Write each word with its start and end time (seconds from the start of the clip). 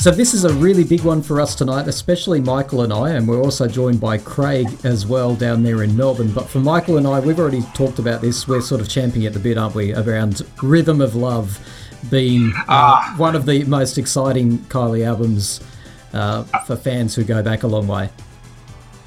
So 0.00 0.10
this 0.10 0.32
is 0.32 0.44
a 0.44 0.54
really 0.54 0.82
big 0.82 1.02
one 1.02 1.20
for 1.20 1.42
us 1.42 1.54
tonight, 1.54 1.86
especially 1.86 2.40
Michael 2.40 2.80
and 2.80 2.90
I, 2.90 3.10
and 3.10 3.28
we're 3.28 3.42
also 3.42 3.68
joined 3.68 4.00
by 4.00 4.16
Craig 4.16 4.66
as 4.82 5.06
well 5.06 5.34
down 5.34 5.62
there 5.62 5.82
in 5.82 5.94
Melbourne. 5.94 6.32
But 6.32 6.48
for 6.48 6.58
Michael 6.58 6.96
and 6.96 7.06
I, 7.06 7.20
we've 7.20 7.38
already 7.38 7.60
talked 7.74 7.98
about 7.98 8.22
this. 8.22 8.48
We're 8.48 8.62
sort 8.62 8.80
of 8.80 8.88
champing 8.88 9.26
at 9.26 9.34
the 9.34 9.38
bit, 9.38 9.58
aren't 9.58 9.74
we, 9.74 9.92
around 9.92 10.40
Rhythm 10.62 11.02
of 11.02 11.16
Love 11.16 11.58
being 12.10 12.50
uh, 12.66 13.14
one 13.16 13.36
of 13.36 13.44
the 13.44 13.64
most 13.64 13.98
exciting 13.98 14.56
Kylie 14.70 15.04
albums 15.04 15.60
uh, 16.14 16.44
for 16.64 16.76
fans 16.76 17.14
who 17.14 17.22
go 17.22 17.42
back 17.42 17.62
a 17.62 17.66
long 17.66 17.86
way. 17.86 18.08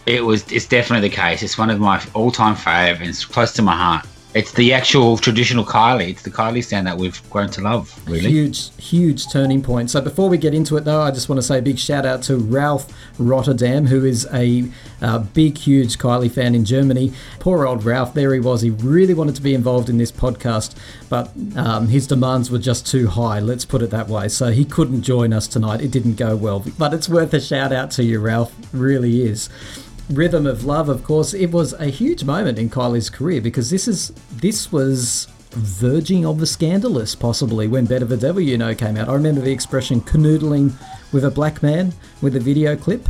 It 0.05 0.23
was. 0.23 0.51
It's 0.51 0.67
definitely 0.67 1.09
the 1.09 1.15
case. 1.15 1.41
It's 1.41 1.57
one 1.57 1.71
of 1.71 1.79
my 1.79 2.05
all-time 2.13 2.55
favorites. 2.55 3.25
Close 3.25 3.51
to 3.53 3.63
my 3.63 3.75
heart. 3.75 4.05
It's 4.35 4.51
the 4.51 4.73
actual 4.73 5.17
traditional 5.17 5.63
Kylie. 5.63 6.09
It's 6.09 6.23
the 6.23 6.31
Kylie 6.31 6.63
sound 6.63 6.87
that 6.87 6.97
we've 6.97 7.29
grown 7.29 7.51
to 7.51 7.61
love, 7.61 8.01
really. 8.09 8.31
Huge, 8.31 8.75
huge 8.77 9.31
turning 9.31 9.61
point. 9.61 9.91
So 9.91 10.01
before 10.01 10.27
we 10.27 10.39
get 10.39 10.55
into 10.55 10.75
it, 10.75 10.85
though, 10.85 11.01
I 11.01 11.11
just 11.11 11.29
want 11.29 11.37
to 11.37 11.43
say 11.43 11.59
a 11.59 11.61
big 11.61 11.77
shout 11.77 12.03
out 12.03 12.23
to 12.23 12.37
Ralph 12.37 12.91
Rotterdam, 13.19 13.85
who 13.85 14.03
is 14.03 14.27
a 14.33 14.67
uh, 15.03 15.19
big, 15.19 15.59
huge 15.59 15.99
Kylie 15.99 16.31
fan 16.31 16.55
in 16.55 16.65
Germany. 16.65 17.13
Poor 17.39 17.67
old 17.67 17.83
Ralph, 17.83 18.15
there 18.15 18.33
he 18.33 18.39
was. 18.39 18.61
He 18.61 18.71
really 18.71 19.13
wanted 19.13 19.35
to 19.35 19.41
be 19.41 19.53
involved 19.53 19.87
in 19.87 19.99
this 19.99 20.11
podcast, 20.11 20.75
but 21.09 21.31
um, 21.55 21.89
his 21.89 22.07
demands 22.07 22.49
were 22.49 22.57
just 22.57 22.87
too 22.87 23.07
high, 23.07 23.39
let's 23.39 23.65
put 23.65 23.83
it 23.83 23.91
that 23.91 24.07
way. 24.07 24.29
So 24.29 24.51
he 24.51 24.65
couldn't 24.65 25.03
join 25.03 25.31
us 25.31 25.47
tonight. 25.47 25.81
It 25.81 25.91
didn't 25.91 26.15
go 26.15 26.35
well. 26.35 26.65
But 26.79 26.93
it's 26.95 27.07
worth 27.07 27.35
a 27.35 27.41
shout 27.41 27.71
out 27.71 27.91
to 27.91 28.03
you, 28.03 28.19
Ralph. 28.19 28.51
Really 28.73 29.21
is. 29.21 29.49
Rhythm 30.09 30.45
of 30.45 30.65
Love, 30.65 30.89
of 30.89 31.03
course, 31.03 31.33
it 31.33 31.51
was 31.51 31.73
a 31.73 31.85
huge 31.85 32.23
moment 32.23 32.59
in 32.59 32.69
Kylie's 32.69 33.09
career 33.09 33.41
because 33.41 33.69
this 33.69 33.87
is 33.87 34.09
this 34.31 34.71
was 34.71 35.27
verging 35.51 36.25
of 36.25 36.39
the 36.39 36.47
scandalous, 36.47 37.15
possibly 37.15 37.67
when 37.67 37.85
Better 37.85 38.05
the 38.05 38.17
Devil 38.17 38.41
You 38.41 38.57
Know 38.57 38.75
came 38.75 38.97
out. 38.97 39.07
I 39.07 39.13
remember 39.13 39.41
the 39.41 39.51
expression 39.51 40.01
canoodling 40.01 40.73
with 41.11 41.23
a 41.23 41.31
black 41.31 41.63
man 41.63 41.93
with 42.21 42.35
a 42.35 42.39
video 42.39 42.75
clip. 42.75 43.07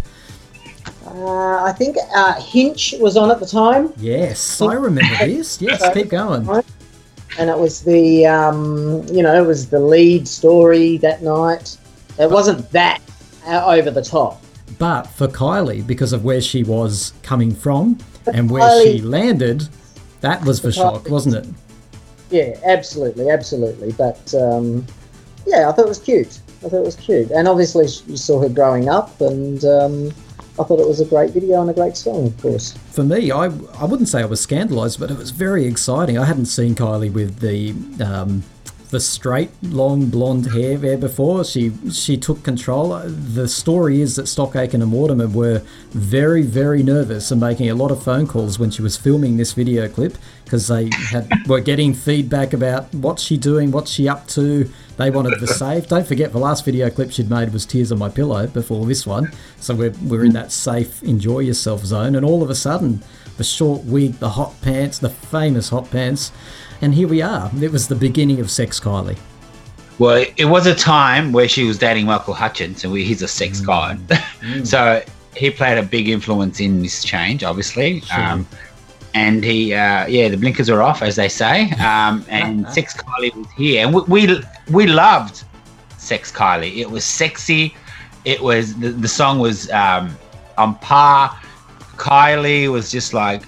Uh, 1.05 1.63
I 1.63 1.73
think 1.73 1.97
uh, 2.15 2.39
Hinch 2.41 2.95
was 2.99 3.17
on 3.17 3.31
at 3.31 3.39
the 3.39 3.45
time. 3.45 3.93
Yes, 3.97 4.61
I 4.61 4.73
remember 4.73 5.15
this. 5.19 5.61
Yes, 5.61 5.81
keep 5.93 6.09
going. 6.09 6.47
And 7.39 7.49
it 7.49 7.57
was 7.57 7.81
the, 7.81 8.27
um, 8.27 9.03
you 9.11 9.23
know, 9.23 9.41
it 9.41 9.45
was 9.45 9.69
the 9.69 9.79
lead 9.79 10.27
story 10.27 10.97
that 10.97 11.23
night. 11.23 11.77
It 12.19 12.29
wasn't 12.29 12.69
that 12.71 13.01
uh, 13.47 13.65
over 13.65 13.89
the 13.89 14.03
top. 14.03 14.42
But 14.79 15.03
for 15.03 15.27
Kylie, 15.27 15.85
because 15.85 16.13
of 16.13 16.23
where 16.23 16.41
she 16.41 16.63
was 16.63 17.13
coming 17.23 17.53
from 17.53 17.97
and 18.27 18.49
where 18.49 18.63
Kylie, 18.63 18.83
she 18.83 19.01
landed, 19.01 19.67
that 20.21 20.43
was 20.45 20.59
for 20.59 20.71
shock, 20.71 21.09
wasn't 21.09 21.35
it? 21.35 21.47
Yeah, 22.29 22.57
absolutely, 22.65 23.29
absolutely. 23.29 23.91
But 23.91 24.33
um, 24.33 24.85
yeah, 25.45 25.69
I 25.69 25.71
thought 25.71 25.85
it 25.85 25.89
was 25.89 25.99
cute. 25.99 26.39
I 26.65 26.69
thought 26.69 26.79
it 26.79 26.85
was 26.85 26.95
cute, 26.95 27.29
and 27.31 27.47
obviously 27.47 27.87
you 28.07 28.17
saw 28.17 28.41
her 28.41 28.49
growing 28.49 28.87
up, 28.87 29.19
and 29.19 29.63
um, 29.65 30.13
I 30.59 30.63
thought 30.63 30.79
it 30.79 30.87
was 30.87 31.01
a 31.01 31.05
great 31.05 31.31
video 31.31 31.61
and 31.61 31.69
a 31.69 31.73
great 31.73 31.97
song, 31.97 32.27
of 32.27 32.41
course. 32.41 32.71
For 32.91 33.03
me, 33.03 33.31
I 33.31 33.45
I 33.45 33.85
wouldn't 33.85 34.07
say 34.07 34.21
I 34.21 34.25
was 34.25 34.45
scandalised, 34.45 34.99
but 34.99 35.11
it 35.11 35.17
was 35.17 35.31
very 35.31 35.65
exciting. 35.65 36.17
I 36.17 36.25
hadn't 36.25 36.45
seen 36.45 36.73
Kylie 36.73 37.11
with 37.11 37.39
the 37.39 37.73
um, 38.03 38.43
the 38.93 38.99
straight, 38.99 39.49
long 39.63 40.05
blonde 40.05 40.53
hair 40.53 40.77
there 40.77 40.97
before. 40.97 41.43
She 41.43 41.73
she 41.91 42.15
took 42.15 42.43
control. 42.43 42.99
The 42.99 43.47
story 43.47 44.01
is 44.01 44.15
that 44.17 44.27
Stock 44.27 44.55
Aitken 44.55 44.83
and 44.83 44.93
Waterman 44.93 45.33
were 45.33 45.63
very, 45.89 46.43
very 46.43 46.83
nervous 46.83 47.31
and 47.31 47.41
making 47.41 47.71
a 47.71 47.75
lot 47.75 47.89
of 47.89 48.03
phone 48.03 48.27
calls 48.27 48.59
when 48.59 48.69
she 48.69 48.83
was 48.83 48.95
filming 48.95 49.37
this 49.37 49.53
video 49.53 49.89
clip 49.89 50.15
because 50.45 50.67
they 50.67 50.91
had 51.09 51.27
were 51.47 51.59
getting 51.59 51.95
feedback 51.95 52.53
about 52.53 52.93
what's 52.93 53.23
she 53.23 53.35
doing, 53.35 53.71
what's 53.71 53.89
she 53.89 54.07
up 54.07 54.27
to. 54.27 54.69
They 54.97 55.09
wanted 55.09 55.39
the 55.39 55.47
safe. 55.47 55.87
Don't 55.87 56.07
forget 56.07 56.31
the 56.31 56.37
last 56.37 56.63
video 56.63 56.91
clip 56.91 57.11
she'd 57.11 57.31
made 57.31 57.51
was 57.51 57.65
Tears 57.65 57.91
on 57.91 57.97
My 57.97 58.09
Pillow 58.09 58.45
before 58.45 58.85
this 58.85 59.07
one. 59.07 59.31
So 59.59 59.73
we're, 59.73 59.93
we're 60.03 60.23
in 60.23 60.33
that 60.33 60.51
safe, 60.51 61.01
enjoy 61.01 61.39
yourself 61.39 61.83
zone. 61.83 62.15
And 62.15 62.23
all 62.23 62.43
of 62.43 62.51
a 62.51 62.55
sudden, 62.55 63.01
the 63.37 63.43
short 63.43 63.83
wig, 63.85 64.19
the 64.19 64.29
hot 64.29 64.53
pants, 64.61 64.99
the 64.99 65.09
famous 65.09 65.69
hot 65.69 65.89
pants, 65.89 66.31
and 66.83 66.93
here 66.93 67.07
we 67.07 67.21
are. 67.21 67.49
It 67.61 67.71
was 67.71 67.87
the 67.87 67.95
beginning 67.95 68.41
of 68.41 68.51
Sex 68.51 68.77
Kylie. 68.77 69.17
Well, 69.99 70.25
it 70.35 70.45
was 70.45 70.67
a 70.67 70.75
time 70.75 71.31
where 71.31 71.47
she 71.47 71.63
was 71.63 71.77
dating 71.77 72.07
Michael 72.07 72.33
Hutchence, 72.33 72.83
and 72.83 72.93
he's 72.97 73.21
a 73.21 73.27
sex 73.27 73.61
mm. 73.61 73.65
god. 73.65 73.99
Mm. 73.99 74.67
so 74.73 75.01
he 75.33 75.49
played 75.49 75.77
a 75.77 75.83
big 75.83 76.09
influence 76.09 76.59
in 76.59 76.81
this 76.81 77.01
change, 77.01 77.41
obviously. 77.41 78.01
Sure. 78.01 78.21
Um, 78.21 78.47
and 79.13 79.45
he, 79.45 79.73
uh, 79.73 80.07
yeah, 80.07 80.27
the 80.27 80.35
blinkers 80.35 80.69
are 80.69 80.81
off, 80.81 81.01
as 81.01 81.15
they 81.15 81.29
say. 81.29 81.71
Um, 81.73 82.25
and 82.29 82.67
Sex 82.69 82.93
Kylie 82.93 83.33
was 83.33 83.47
here, 83.55 83.85
and 83.85 83.95
we, 83.95 84.01
we, 84.25 84.41
we 84.69 84.85
loved 84.85 85.45
Sex 85.97 86.33
Kylie. 86.33 86.77
It 86.77 86.89
was 86.89 87.05
sexy. 87.05 87.75
It 88.25 88.41
was 88.41 88.75
the, 88.75 88.89
the 88.89 89.07
song 89.07 89.39
was 89.39 89.69
um, 89.71 90.17
on 90.57 90.75
par. 90.75 91.39
Kylie 91.95 92.69
was 92.69 92.91
just 92.91 93.13
like 93.13 93.43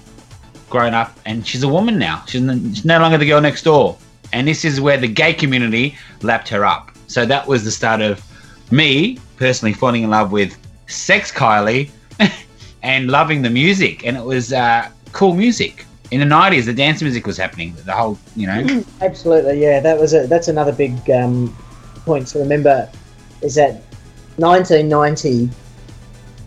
grown 0.68 0.94
up 0.94 1.16
and 1.26 1.46
she's 1.46 1.62
a 1.62 1.68
woman 1.68 1.98
now. 1.98 2.24
She's 2.26 2.84
no 2.84 2.98
longer 2.98 3.18
the 3.18 3.26
girl 3.26 3.40
next 3.40 3.62
door. 3.62 3.96
And 4.32 4.46
this 4.46 4.64
is 4.64 4.80
where 4.80 4.96
the 4.96 5.08
gay 5.08 5.32
community 5.32 5.96
lapped 6.22 6.48
her 6.48 6.64
up. 6.64 6.90
So 7.06 7.24
that 7.26 7.46
was 7.46 7.64
the 7.64 7.70
start 7.70 8.00
of 8.00 8.22
me 8.70 9.18
personally 9.36 9.72
falling 9.72 10.02
in 10.02 10.10
love 10.10 10.32
with 10.32 10.58
Sex 10.88 11.30
Kylie 11.30 11.90
and 12.82 13.10
loving 13.10 13.42
the 13.42 13.50
music. 13.50 14.04
And 14.04 14.16
it 14.16 14.24
was 14.24 14.52
uh, 14.52 14.90
cool 15.12 15.34
music. 15.34 15.86
In 16.10 16.20
the 16.20 16.26
90s, 16.26 16.66
the 16.66 16.74
dance 16.74 17.02
music 17.02 17.26
was 17.26 17.36
happening. 17.36 17.74
The 17.84 17.92
whole, 17.92 18.18
you 18.36 18.46
know. 18.46 18.84
Absolutely, 19.00 19.60
yeah. 19.60 19.80
That 19.80 19.98
was 19.98 20.14
a, 20.14 20.26
that's 20.26 20.48
another 20.48 20.72
big 20.72 21.10
um, 21.10 21.56
point 22.04 22.28
to 22.28 22.38
remember 22.38 22.88
is 23.42 23.56
that 23.56 23.82
1990 24.36 25.50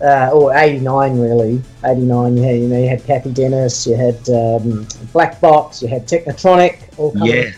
uh, 0.02 0.30
or 0.34 0.56
89 0.56 1.20
really. 1.20 1.62
89 1.86 2.38
yeah, 2.38 2.52
you 2.52 2.68
know 2.68 2.80
you 2.80 2.90
had 2.90 3.04
Cathy 3.04 3.32
Dennis 3.32 3.86
you 3.86 3.96
had 3.96 4.30
um, 4.30 4.88
Black 5.14 5.40
Box 5.42 5.82
you 5.82 5.88
had 5.88 6.08
Technotronic 6.08 6.80
all 6.98 7.12
coming. 7.12 7.34
Yeah. 7.34 7.52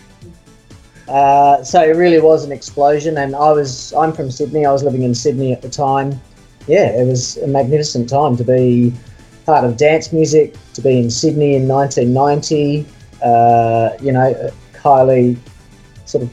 Uh, 1.08 1.62
so 1.62 1.82
it 1.82 1.96
really 1.96 2.20
was 2.20 2.44
an 2.44 2.52
explosion 2.52 3.18
and 3.18 3.34
I 3.34 3.52
was 3.52 3.92
I'm 3.94 4.12
from 4.12 4.30
Sydney. 4.30 4.64
I 4.66 4.72
was 4.72 4.82
living 4.82 5.02
in 5.02 5.14
Sydney 5.14 5.52
at 5.52 5.62
the 5.62 5.68
time. 5.68 6.20
Yeah 6.66 6.88
it 6.90 7.06
was 7.06 7.36
a 7.38 7.46
magnificent 7.46 8.08
time 8.08 8.36
to 8.36 8.44
be 8.44 8.92
part 9.46 9.64
of 9.64 9.76
dance 9.76 10.12
music 10.12 10.56
to 10.74 10.80
be 10.80 10.98
in 10.98 11.10
Sydney 11.10 11.56
in 11.56 11.66
1990 11.66 12.86
uh, 13.22 13.90
you 14.00 14.12
know 14.12 14.52
Kylie 14.72 15.36
sort 16.04 16.24
of 16.24 16.30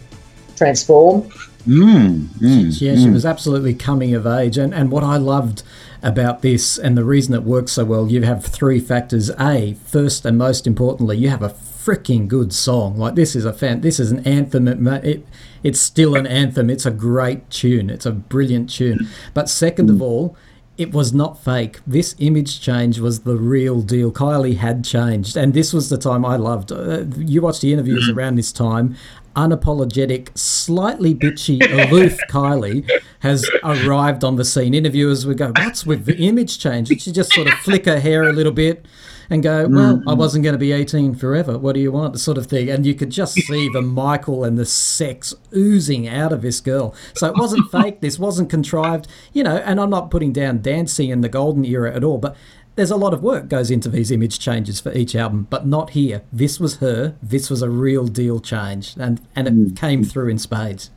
transformed 0.55 1.31
Mm, 1.69 2.27
mm, 2.39 2.81
yeah, 2.81 2.93
mm. 2.93 3.03
she 3.03 3.09
was 3.09 3.25
absolutely 3.25 3.75
coming 3.75 4.15
of 4.15 4.25
age. 4.25 4.57
And, 4.57 4.73
and 4.73 4.91
what 4.91 5.03
I 5.03 5.17
loved 5.17 5.61
about 6.01 6.41
this 6.41 6.77
and 6.77 6.97
the 6.97 7.03
reason 7.03 7.35
it 7.35 7.43
works 7.43 7.73
so 7.73 7.85
well, 7.85 8.09
you 8.09 8.23
have 8.23 8.43
three 8.43 8.79
factors. 8.79 9.29
A, 9.39 9.75
first 9.85 10.25
and 10.25 10.37
most 10.37 10.65
importantly, 10.65 11.17
you 11.17 11.29
have 11.29 11.43
a 11.43 11.49
freaking 11.49 12.27
good 12.27 12.53
song. 12.53 12.97
Like 12.97 13.15
this 13.15 13.35
is 13.35 13.45
a 13.45 13.53
fan. 13.53 13.81
This 13.81 13.99
is 13.99 14.11
an 14.11 14.25
anthem. 14.25 14.67
It, 14.67 15.05
it, 15.05 15.27
it's 15.63 15.79
still 15.79 16.15
an 16.15 16.25
anthem. 16.25 16.69
It's 16.69 16.85
a 16.85 16.91
great 16.91 17.49
tune. 17.51 17.89
It's 17.89 18.05
a 18.05 18.11
brilliant 18.11 18.71
tune. 18.71 19.07
But 19.33 19.47
second 19.47 19.89
of 19.89 20.01
all, 20.01 20.35
it 20.79 20.93
was 20.93 21.13
not 21.13 21.43
fake. 21.43 21.81
This 21.85 22.15
image 22.19 22.61
change 22.61 22.99
was 22.99 23.21
the 23.21 23.35
real 23.35 23.81
deal. 23.81 24.13
Kylie 24.13 24.55
had 24.55 24.85
changed, 24.85 25.35
and 25.35 25.53
this 25.53 25.73
was 25.73 25.89
the 25.89 25.97
time 25.97 26.23
I 26.23 26.37
loved. 26.37 26.71
Uh, 26.71 27.03
you 27.17 27.41
watched 27.41 27.59
the 27.59 27.73
interviews 27.73 28.07
around 28.09 28.35
this 28.35 28.53
time 28.53 28.95
unapologetic, 29.35 30.37
slightly 30.37 31.13
bitchy, 31.15 31.61
aloof 31.71 32.17
Kylie 32.29 32.89
has 33.19 33.49
arrived 33.63 34.23
on 34.23 34.35
the 34.35 34.45
scene. 34.45 34.73
Interviewers 34.73 35.25
would 35.25 35.37
go, 35.37 35.51
What's 35.57 35.85
with 35.85 36.05
the 36.05 36.17
image 36.17 36.59
change? 36.59 36.89
And 36.89 37.01
she 37.01 37.11
just 37.11 37.33
sort 37.33 37.47
of 37.47 37.53
flick 37.55 37.85
her 37.85 37.99
hair 37.99 38.23
a 38.23 38.33
little 38.33 38.51
bit 38.51 38.85
and 39.29 39.43
go, 39.43 39.67
Well, 39.67 39.97
mm-hmm. 39.97 40.09
I 40.09 40.13
wasn't 40.13 40.43
going 40.43 40.53
to 40.53 40.59
be 40.59 40.71
18 40.71 41.15
forever. 41.15 41.57
What 41.57 41.75
do 41.75 41.81
you 41.81 41.91
want? 41.91 42.13
The 42.13 42.19
sort 42.19 42.37
of 42.37 42.47
thing. 42.47 42.69
And 42.69 42.85
you 42.85 42.95
could 42.95 43.11
just 43.11 43.35
see 43.35 43.69
the 43.69 43.81
Michael 43.81 44.43
and 44.43 44.57
the 44.57 44.65
sex 44.65 45.33
oozing 45.55 46.07
out 46.07 46.33
of 46.33 46.41
this 46.41 46.59
girl. 46.59 46.95
So 47.15 47.27
it 47.27 47.37
wasn't 47.37 47.69
fake. 47.71 48.01
This 48.01 48.17
wasn't 48.17 48.49
contrived. 48.49 49.07
You 49.33 49.43
know, 49.43 49.57
and 49.57 49.79
I'm 49.79 49.89
not 49.89 50.11
putting 50.11 50.33
down 50.33 50.61
dancing 50.61 51.09
in 51.09 51.21
the 51.21 51.29
golden 51.29 51.65
era 51.65 51.93
at 51.93 52.03
all, 52.03 52.17
but 52.17 52.35
there's 52.79 52.91
a 52.91 52.95
lot 52.95 53.13
of 53.13 53.21
work 53.21 53.49
goes 53.49 53.69
into 53.69 53.89
these 53.89 54.09
image 54.09 54.39
changes 54.39 54.79
for 54.79 54.93
each 54.93 55.13
album, 55.13 55.47
but 55.49 55.67
not 55.67 55.89
here. 55.89 56.21
This 56.31 56.61
was 56.61 56.77
her. 56.77 57.15
This 57.21 57.49
was 57.49 57.61
a 57.61 57.69
real 57.69 58.07
deal 58.07 58.39
change, 58.39 58.95
and 58.97 59.21
and 59.35 59.47
it 59.47 59.53
mm. 59.53 59.77
came 59.77 60.03
through 60.05 60.29
in 60.29 60.39
spades. 60.39 60.89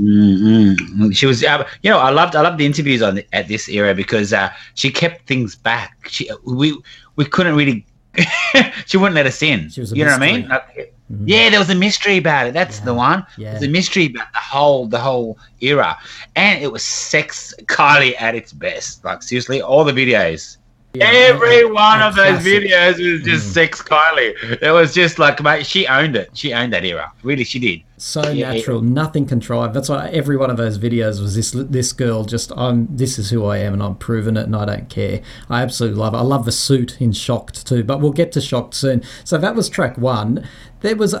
Mm-hmm. 0.00 1.10
She 1.10 1.26
was, 1.26 1.42
uh, 1.42 1.66
you 1.82 1.90
know, 1.90 1.98
I 1.98 2.10
loved 2.10 2.36
I 2.36 2.42
loved 2.42 2.58
the 2.58 2.66
interviews 2.66 3.02
on 3.02 3.16
the, 3.16 3.26
at 3.32 3.48
this 3.48 3.68
era 3.68 3.92
because 3.92 4.32
uh, 4.32 4.50
she 4.74 4.90
kept 4.90 5.26
things 5.26 5.56
back. 5.56 6.08
She 6.08 6.30
we 6.44 6.78
we 7.16 7.24
couldn't 7.24 7.56
really. 7.56 7.84
she 8.86 8.96
wouldn't 8.96 9.14
let 9.14 9.26
us 9.26 9.42
in. 9.42 9.68
you 9.74 10.04
know 10.04 10.12
what 10.12 10.22
I 10.22 10.32
mean? 10.32 10.48
Like, 10.48 10.94
mm-hmm. 11.12 11.24
Yeah, 11.26 11.50
there 11.50 11.58
was 11.58 11.68
a 11.68 11.74
mystery 11.74 12.16
about 12.16 12.46
it. 12.46 12.54
That's 12.54 12.78
yeah. 12.78 12.84
the 12.86 12.94
one. 12.94 13.26
Yeah. 13.36 13.50
There's 13.50 13.64
a 13.64 13.68
mystery 13.68 14.06
about 14.06 14.32
the 14.32 14.38
whole 14.38 14.86
the 14.86 15.00
whole 15.00 15.38
era, 15.60 15.98
and 16.36 16.62
it 16.62 16.70
was 16.70 16.84
sex 16.84 17.52
Kylie 17.62 18.14
at 18.20 18.36
its 18.36 18.52
best. 18.52 19.04
Like 19.04 19.24
seriously, 19.24 19.60
all 19.60 19.82
the 19.82 19.92
videos 19.92 20.56
Every 21.02 21.64
one 21.64 22.02
of 22.02 22.14
those 22.14 22.42
classic. 22.42 22.62
videos 22.64 23.12
was 23.12 23.22
just 23.22 23.52
sex 23.52 23.82
Kylie. 23.82 24.34
It 24.62 24.70
was 24.72 24.94
just 24.94 25.18
like, 25.18 25.42
mate, 25.42 25.66
she 25.66 25.86
owned 25.86 26.16
it. 26.16 26.30
She 26.34 26.52
owned 26.52 26.72
that 26.72 26.84
era. 26.84 27.12
Really, 27.22 27.44
she 27.44 27.58
did. 27.58 27.82
So 27.98 28.28
Yeah. 28.30 28.52
natural, 28.52 28.82
nothing 28.82 29.24
contrived. 29.24 29.72
That's 29.72 29.88
why 29.88 30.08
every 30.10 30.36
one 30.36 30.50
of 30.50 30.58
those 30.58 30.78
videos 30.78 31.18
was 31.20 31.34
this 31.34 31.52
this 31.52 31.94
girl 31.94 32.24
just 32.24 32.52
I'm 32.54 32.88
this 32.94 33.18
is 33.18 33.30
who 33.30 33.46
I 33.46 33.56
am 33.58 33.72
and 33.72 33.82
I'm 33.82 33.94
proving 33.94 34.36
it 34.36 34.44
and 34.44 34.54
I 34.54 34.66
don't 34.66 34.88
care. 34.90 35.22
I 35.48 35.62
absolutely 35.62 35.98
love 35.98 36.12
it. 36.12 36.18
I 36.18 36.22
love 36.22 36.44
the 36.44 36.52
suit 36.52 37.00
in 37.00 37.12
Shocked 37.12 37.66
too, 37.66 37.82
but 37.84 38.00
we'll 38.00 38.12
get 38.12 38.32
to 38.32 38.40
Shocked 38.42 38.74
soon. 38.74 39.02
So 39.24 39.38
that 39.38 39.54
was 39.54 39.70
track 39.70 39.96
1. 39.96 40.46
There 40.82 40.94
was 40.94 41.14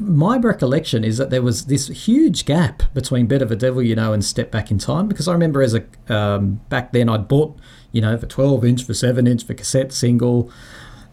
my 0.00 0.36
recollection 0.36 1.02
is 1.02 1.18
that 1.18 1.30
there 1.30 1.42
was 1.42 1.64
this 1.64 1.88
huge 1.88 2.44
gap 2.44 2.84
between 2.94 3.26
Better 3.26 3.44
the 3.44 3.56
Devil 3.56 3.82
You 3.82 3.96
Know 3.96 4.12
and 4.12 4.24
Step 4.24 4.52
Back 4.52 4.70
in 4.70 4.78
Time 4.78 5.08
because 5.08 5.26
I 5.26 5.32
remember 5.32 5.60
as 5.60 5.74
a 5.74 5.82
um, 6.08 6.60
back 6.68 6.92
then 6.92 7.08
I'd 7.08 7.26
bought 7.26 7.56
you 7.92 8.00
know 8.00 8.16
for 8.16 8.26
12 8.26 8.64
inch 8.64 8.84
for 8.84 8.94
7 8.94 9.26
inch 9.26 9.44
for 9.44 9.54
cassette 9.54 9.92
single 9.92 10.50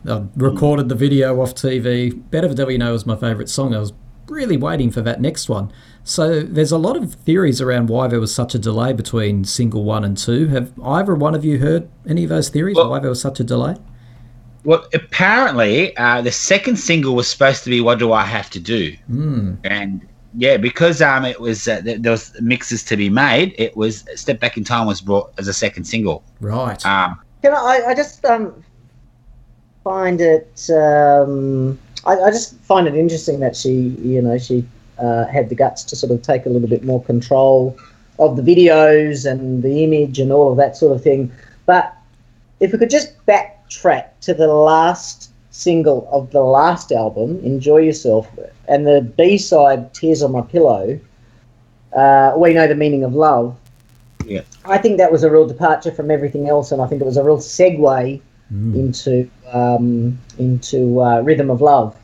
I 0.07 0.23
recorded 0.37 0.87
the 0.87 0.95
video 0.95 1.41
off 1.41 1.53
TV. 1.55 2.13
Better 2.31 2.47
the 2.47 2.55
Devil 2.55 2.71
You 2.71 2.77
Know 2.77 2.93
was 2.93 3.05
my 3.05 3.17
favourite 3.17 3.49
song. 3.49 3.75
I 3.75 3.79
was 3.79 3.91
really 4.29 4.55
waiting 4.55 4.91
for 4.91 5.01
that 5.01 5.19
next 5.19 5.49
one. 5.49 5.73
So 6.05 6.39
there's 6.41 6.71
a 6.71 6.77
lot 6.77 6.95
of 6.95 7.15
theories 7.15 7.59
around 7.59 7.89
why 7.89 8.07
there 8.07 8.21
was 8.21 8.33
such 8.33 8.55
a 8.55 8.59
delay 8.59 8.93
between 8.93 9.43
single 9.43 9.83
one 9.83 10.05
and 10.05 10.17
two. 10.17 10.47
Have 10.47 10.71
either 10.81 11.15
one 11.15 11.35
of 11.35 11.43
you 11.43 11.57
heard 11.59 11.89
any 12.07 12.23
of 12.23 12.29
those 12.29 12.47
theories? 12.47 12.77
Well- 12.77 12.89
why 12.91 12.99
there 12.99 13.09
was 13.09 13.19
such 13.21 13.41
a 13.41 13.43
delay? 13.43 13.75
Well, 14.63 14.85
apparently, 14.93 15.95
uh, 15.97 16.21
the 16.21 16.31
second 16.31 16.77
single 16.77 17.13
was 17.15 17.27
supposed 17.27 17.63
to 17.65 17.69
be 17.69 17.81
"What 17.81 17.99
Do 17.99 18.13
I 18.13 18.23
Have 18.23 18.49
to 18.51 18.59
Do," 18.59 18.93
Hmm. 19.07 19.53
and 19.63 20.01
yeah, 20.35 20.57
because 20.57 21.01
um, 21.01 21.25
it 21.25 21.39
was 21.39 21.67
uh, 21.67 21.81
th- 21.81 22.01
there 22.01 22.11
was 22.11 22.39
mixes 22.41 22.83
to 22.85 22.97
be 22.97 23.09
made. 23.09 23.55
It 23.57 23.75
was 23.75 24.05
"Step 24.15 24.39
Back 24.39 24.57
in 24.57 24.63
Time" 24.63 24.87
was 24.87 25.01
brought 25.01 25.31
as 25.37 25.47
a 25.47 25.53
second 25.53 25.85
single. 25.85 26.23
Right. 26.39 26.83
Um, 26.85 27.19
Can 27.41 27.53
I? 27.53 27.83
I 27.87 27.95
just 27.95 28.23
um, 28.25 28.63
find 29.83 30.21
it. 30.21 30.69
Um, 30.69 31.79
I, 32.05 32.13
I 32.13 32.31
just 32.31 32.55
find 32.61 32.87
it 32.87 32.95
interesting 32.95 33.39
that 33.39 33.55
she, 33.55 33.71
you 33.99 34.21
know, 34.21 34.37
she 34.37 34.65
uh, 34.99 35.25
had 35.25 35.49
the 35.49 35.55
guts 35.55 35.83
to 35.85 35.95
sort 35.95 36.11
of 36.11 36.21
take 36.21 36.45
a 36.45 36.49
little 36.49 36.67
bit 36.67 36.83
more 36.83 37.03
control 37.03 37.77
of 38.19 38.35
the 38.35 38.41
videos 38.41 39.29
and 39.29 39.63
the 39.63 39.83
image 39.83 40.19
and 40.19 40.31
all 40.31 40.51
of 40.51 40.57
that 40.57 40.77
sort 40.77 40.95
of 40.95 41.01
thing. 41.01 41.31
But 41.65 41.95
if 42.59 42.71
we 42.71 42.77
could 42.77 42.89
just 42.89 43.13
backtrack 43.25 44.09
to 44.21 44.33
the 44.33 44.47
last 44.47 45.31
single 45.51 46.07
of 46.11 46.31
the 46.31 46.43
last 46.43 46.91
album, 46.91 47.39
"Enjoy 47.43 47.77
Yourself," 47.77 48.27
and 48.67 48.85
the 48.85 49.01
B 49.17 49.37
side, 49.37 49.93
"Tears 49.93 50.21
on 50.21 50.31
My 50.31 50.41
Pillow," 50.41 50.99
uh, 51.93 52.33
we 52.37 52.53
know 52.53 52.67
the 52.67 52.75
meaning 52.75 53.03
of 53.03 53.13
love. 53.13 53.55
Yeah. 54.25 54.41
I 54.65 54.77
think 54.77 54.97
that 54.97 55.11
was 55.11 55.23
a 55.23 55.31
real 55.31 55.47
departure 55.47 55.91
from 55.91 56.11
everything 56.11 56.47
else, 56.47 56.71
and 56.71 56.81
I 56.81 56.87
think 56.87 57.01
it 57.01 57.05
was 57.05 57.17
a 57.17 57.23
real 57.23 57.37
segue 57.37 58.21
into 58.51 59.29
um, 59.51 60.17
into 60.37 61.01
uh, 61.01 61.21
Rhythm 61.21 61.49
of 61.49 61.61
Love. 61.61 61.95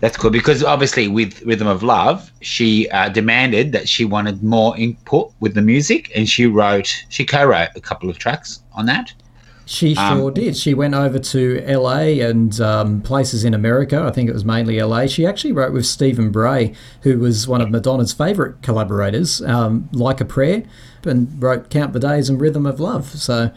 That's 0.00 0.16
cool 0.16 0.30
because 0.30 0.62
obviously 0.62 1.08
with 1.08 1.42
Rhythm 1.42 1.66
of 1.66 1.82
Love, 1.82 2.30
she 2.40 2.88
uh, 2.90 3.08
demanded 3.08 3.72
that 3.72 3.88
she 3.88 4.04
wanted 4.04 4.42
more 4.42 4.76
input 4.76 5.32
with 5.40 5.54
the 5.54 5.62
music, 5.62 6.12
and 6.14 6.28
she 6.28 6.46
wrote, 6.46 7.04
she 7.08 7.24
co-wrote 7.24 7.70
a 7.74 7.80
couple 7.80 8.08
of 8.08 8.18
tracks 8.18 8.62
on 8.72 8.86
that. 8.86 9.12
She 9.68 9.94
Um, 9.96 10.18
sure 10.18 10.30
did. 10.30 10.56
She 10.56 10.72
went 10.72 10.94
over 10.94 11.18
to 11.18 11.62
LA 11.68 12.24
and 12.26 12.58
um, 12.58 13.02
places 13.02 13.44
in 13.44 13.52
America. 13.52 14.00
I 14.00 14.10
think 14.10 14.30
it 14.30 14.32
was 14.32 14.42
mainly 14.42 14.80
LA. 14.80 15.06
She 15.08 15.26
actually 15.26 15.52
wrote 15.52 15.74
with 15.74 15.84
Stephen 15.84 16.30
Bray, 16.30 16.72
who 17.02 17.18
was 17.18 17.46
one 17.46 17.60
of 17.60 17.70
Madonna's 17.70 18.14
favourite 18.14 18.62
collaborators, 18.62 19.42
um, 19.42 19.86
Like 19.92 20.22
a 20.22 20.24
Prayer, 20.24 20.62
and 21.04 21.30
wrote 21.42 21.68
Count 21.68 21.92
the 21.92 22.00
Days 22.00 22.30
and 22.30 22.40
Rhythm 22.40 22.64
of 22.64 22.80
Love. 22.80 23.10
So, 23.10 23.50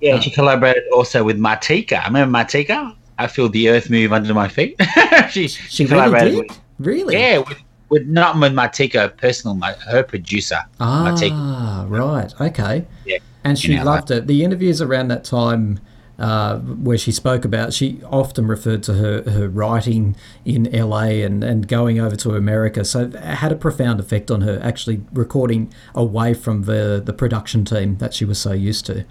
Yeah, 0.00 0.20
she 0.20 0.30
collaborated 0.30 0.84
also 0.90 1.22
with 1.22 1.38
Martika. 1.38 2.00
I 2.00 2.06
remember 2.06 2.38
Martika? 2.38 2.96
I 3.18 3.26
feel 3.26 3.50
the 3.50 3.68
earth 3.68 3.90
move 3.90 4.10
under 4.10 4.32
my 4.32 4.48
feet. 4.48 4.80
she, 5.30 5.48
she 5.48 5.84
really 5.84 6.18
did? 6.18 6.38
with 6.38 6.60
really? 6.78 7.14
yeah, 7.14 7.38
with, 7.38 7.58
with 7.90 8.06
not 8.06 8.40
with 8.40 8.54
Martika, 8.54 9.14
personal, 9.18 9.54
her 9.90 10.02
producer. 10.02 10.60
Martika. 10.80 11.30
Ah, 11.34 11.84
right. 11.90 12.32
Okay. 12.40 12.86
Yeah. 13.04 13.18
And 13.44 13.58
she 13.58 13.78
loved 13.80 14.10
it. 14.10 14.26
The 14.26 14.44
interviews 14.44 14.80
around 14.80 15.08
that 15.08 15.24
time 15.24 15.80
uh, 16.18 16.58
where 16.58 16.98
she 16.98 17.10
spoke 17.10 17.44
about, 17.44 17.72
she 17.72 18.00
often 18.04 18.46
referred 18.46 18.82
to 18.84 18.94
her, 18.94 19.22
her 19.28 19.48
writing 19.48 20.14
in 20.44 20.64
LA 20.72 21.24
and, 21.24 21.42
and 21.42 21.66
going 21.66 21.98
over 21.98 22.14
to 22.16 22.36
America. 22.36 22.84
So 22.84 23.04
it 23.06 23.14
had 23.14 23.50
a 23.50 23.56
profound 23.56 23.98
effect 23.98 24.30
on 24.30 24.42
her, 24.42 24.60
actually 24.62 25.00
recording 25.12 25.72
away 25.94 26.34
from 26.34 26.62
the, 26.64 27.02
the 27.04 27.12
production 27.12 27.64
team 27.64 27.96
that 27.96 28.14
she 28.14 28.24
was 28.24 28.38
so 28.38 28.52
used 28.52 28.86
to. 28.86 29.04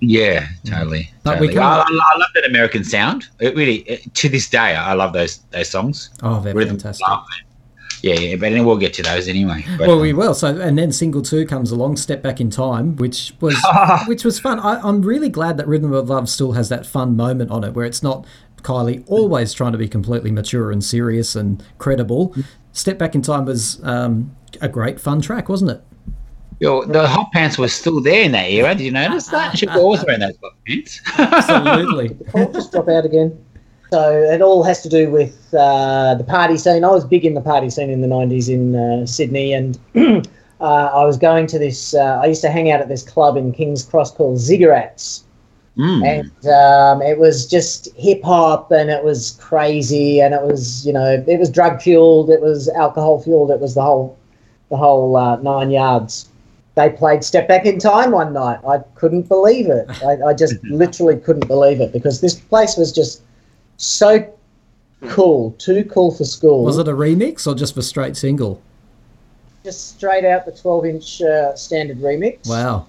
Yeah, 0.00 0.46
totally. 0.66 1.10
But 1.22 1.40
we 1.40 1.46
totally. 1.48 1.64
I, 1.64 1.84
can't- 1.84 1.90
I, 1.90 2.12
I 2.14 2.18
love 2.18 2.28
that 2.34 2.46
American 2.46 2.84
sound. 2.84 3.26
It 3.40 3.56
really, 3.56 3.76
it, 3.78 4.12
to 4.14 4.28
this 4.28 4.48
day, 4.50 4.76
I 4.76 4.92
love 4.92 5.12
those 5.14 5.38
those 5.50 5.70
songs. 5.70 6.10
Oh, 6.22 6.40
they're 6.40 6.54
Rhythm, 6.54 6.76
fantastic. 6.76 7.08
love. 7.08 7.24
Yeah, 8.04 8.16
yeah, 8.16 8.36
but 8.36 8.50
then 8.50 8.66
we'll 8.66 8.76
get 8.76 8.92
to 8.94 9.02
those 9.02 9.28
anyway. 9.28 9.64
But, 9.78 9.88
Well, 9.88 9.98
we 9.98 10.12
will. 10.12 10.34
So, 10.34 10.60
and 10.60 10.76
then 10.76 10.92
single 10.92 11.22
two 11.22 11.46
comes 11.46 11.70
along, 11.70 11.96
"Step 11.96 12.20
Back 12.20 12.38
in 12.38 12.50
Time," 12.50 12.96
which 12.96 13.32
was 13.40 13.56
which 14.06 14.24
was 14.24 14.38
fun. 14.38 14.60
I, 14.60 14.78
I'm 14.86 15.00
really 15.00 15.30
glad 15.30 15.56
that 15.56 15.66
"Rhythm 15.66 15.90
of 15.94 16.10
Love" 16.10 16.28
still 16.28 16.52
has 16.52 16.68
that 16.68 16.84
fun 16.84 17.16
moment 17.16 17.50
on 17.50 17.64
it, 17.64 17.72
where 17.72 17.86
it's 17.86 18.02
not 18.02 18.26
Kylie 18.60 19.02
always 19.06 19.54
trying 19.54 19.72
to 19.72 19.78
be 19.78 19.88
completely 19.88 20.30
mature 20.30 20.70
and 20.70 20.84
serious 20.84 21.34
and 21.34 21.64
credible. 21.78 22.34
"Step 22.72 22.98
Back 22.98 23.14
in 23.14 23.22
Time" 23.22 23.46
was 23.46 23.82
um, 23.84 24.36
a 24.60 24.68
great 24.68 25.00
fun 25.00 25.22
track, 25.22 25.48
wasn't 25.48 25.70
it? 25.70 25.82
Yo, 26.60 26.84
the 26.84 27.08
hot 27.08 27.32
pants 27.32 27.56
were 27.56 27.68
still 27.68 28.02
there 28.02 28.22
in 28.22 28.32
that 28.32 28.50
era. 28.50 28.74
Did 28.74 28.84
you 28.84 28.92
notice 28.92 29.28
that? 29.28 29.56
She 29.56 29.66
was 29.66 29.76
always 29.76 30.04
wearing 30.04 30.20
those 30.20 30.36
hot 30.42 30.52
pants. 30.66 31.00
Absolutely. 31.18 32.16
Just 32.52 32.70
drop 32.70 32.88
out 32.88 33.06
again. 33.06 33.43
So 33.94 34.10
it 34.10 34.42
all 34.42 34.64
has 34.64 34.82
to 34.82 34.88
do 34.88 35.08
with 35.08 35.54
uh, 35.54 36.16
the 36.16 36.24
party 36.24 36.56
scene. 36.56 36.82
I 36.82 36.88
was 36.88 37.04
big 37.04 37.24
in 37.24 37.34
the 37.34 37.40
party 37.40 37.70
scene 37.70 37.90
in 37.90 38.00
the 38.00 38.08
'90s 38.08 38.48
in 38.52 38.74
uh, 38.74 39.06
Sydney, 39.06 39.52
and 39.52 39.78
uh, 40.60 40.90
I 41.00 41.04
was 41.04 41.16
going 41.16 41.46
to 41.46 41.60
this. 41.60 41.94
Uh, 41.94 42.18
I 42.20 42.26
used 42.26 42.40
to 42.40 42.50
hang 42.50 42.72
out 42.72 42.80
at 42.80 42.88
this 42.88 43.04
club 43.04 43.36
in 43.36 43.52
Kings 43.52 43.84
Cross 43.84 44.16
called 44.16 44.38
Ziggurats. 44.38 45.22
Mm. 45.76 46.06
and 46.06 46.46
um, 46.48 47.02
it 47.02 47.18
was 47.18 47.46
just 47.46 47.88
hip 47.96 48.22
hop 48.22 48.70
and 48.70 48.90
it 48.90 49.02
was 49.02 49.32
crazy 49.40 50.20
and 50.20 50.32
it 50.32 50.42
was 50.42 50.86
you 50.86 50.92
know 50.92 51.24
it 51.26 51.36
was 51.40 51.50
drug 51.50 51.82
fueled 51.82 52.30
it 52.30 52.40
was 52.40 52.68
alcohol 52.68 53.20
fueled 53.20 53.50
it 53.50 53.58
was 53.58 53.74
the 53.74 53.82
whole 53.82 54.16
the 54.70 54.76
whole 54.76 55.16
uh, 55.16 55.34
nine 55.38 55.72
yards 55.72 56.28
they 56.76 56.90
played 56.90 57.24
step 57.24 57.48
back 57.48 57.66
in 57.66 57.80
time 57.80 58.12
one 58.12 58.32
night 58.32 58.60
i 58.68 58.78
couldn't 58.94 59.26
believe 59.26 59.66
it 59.66 59.90
i, 60.04 60.28
I 60.28 60.32
just 60.32 60.54
literally 60.70 61.16
couldn't 61.16 61.48
believe 61.48 61.80
it 61.80 61.92
because 61.92 62.20
this 62.20 62.36
place 62.36 62.76
was 62.76 62.92
just 62.92 63.22
so 63.76 64.32
cool 65.08 65.52
too 65.58 65.84
cool 65.84 66.10
for 66.10 66.24
school 66.24 66.64
Was 66.64 66.78
it 66.78 66.88
a 66.88 66.92
remix 66.92 67.46
or 67.46 67.54
just 67.54 67.74
for 67.74 67.82
straight 67.82 68.16
single? 68.16 68.62
just 69.64 69.96
straight 69.96 70.24
out 70.24 70.44
the 70.44 70.52
12 70.52 70.86
inch 70.86 71.22
uh, 71.22 71.54
standard 71.54 71.98
remix 71.98 72.48
Wow. 72.48 72.86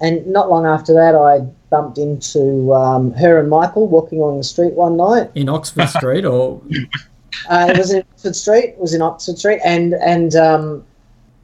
And 0.00 0.26
not 0.26 0.50
long 0.50 0.66
after 0.66 0.92
that, 0.94 1.14
I 1.14 1.40
bumped 1.70 1.96
into 1.96 2.74
um, 2.74 3.12
her 3.12 3.38
and 3.38 3.48
Michael 3.48 3.86
walking 3.86 4.18
along 4.18 4.38
the 4.38 4.44
street 4.44 4.72
one 4.72 4.96
night. 4.96 5.30
In 5.36 5.48
Oxford 5.48 5.88
Street, 5.88 6.24
or 6.24 6.60
Uh, 7.48 7.66
it 7.70 7.78
was 7.78 7.92
in 7.92 8.02
Oxford 8.12 8.36
Street. 8.36 8.64
It 8.64 8.78
was 8.78 8.94
in 8.94 9.02
Oxford 9.02 9.38
Street, 9.38 9.60
and 9.64 9.94
and 9.94 10.36
um, 10.36 10.84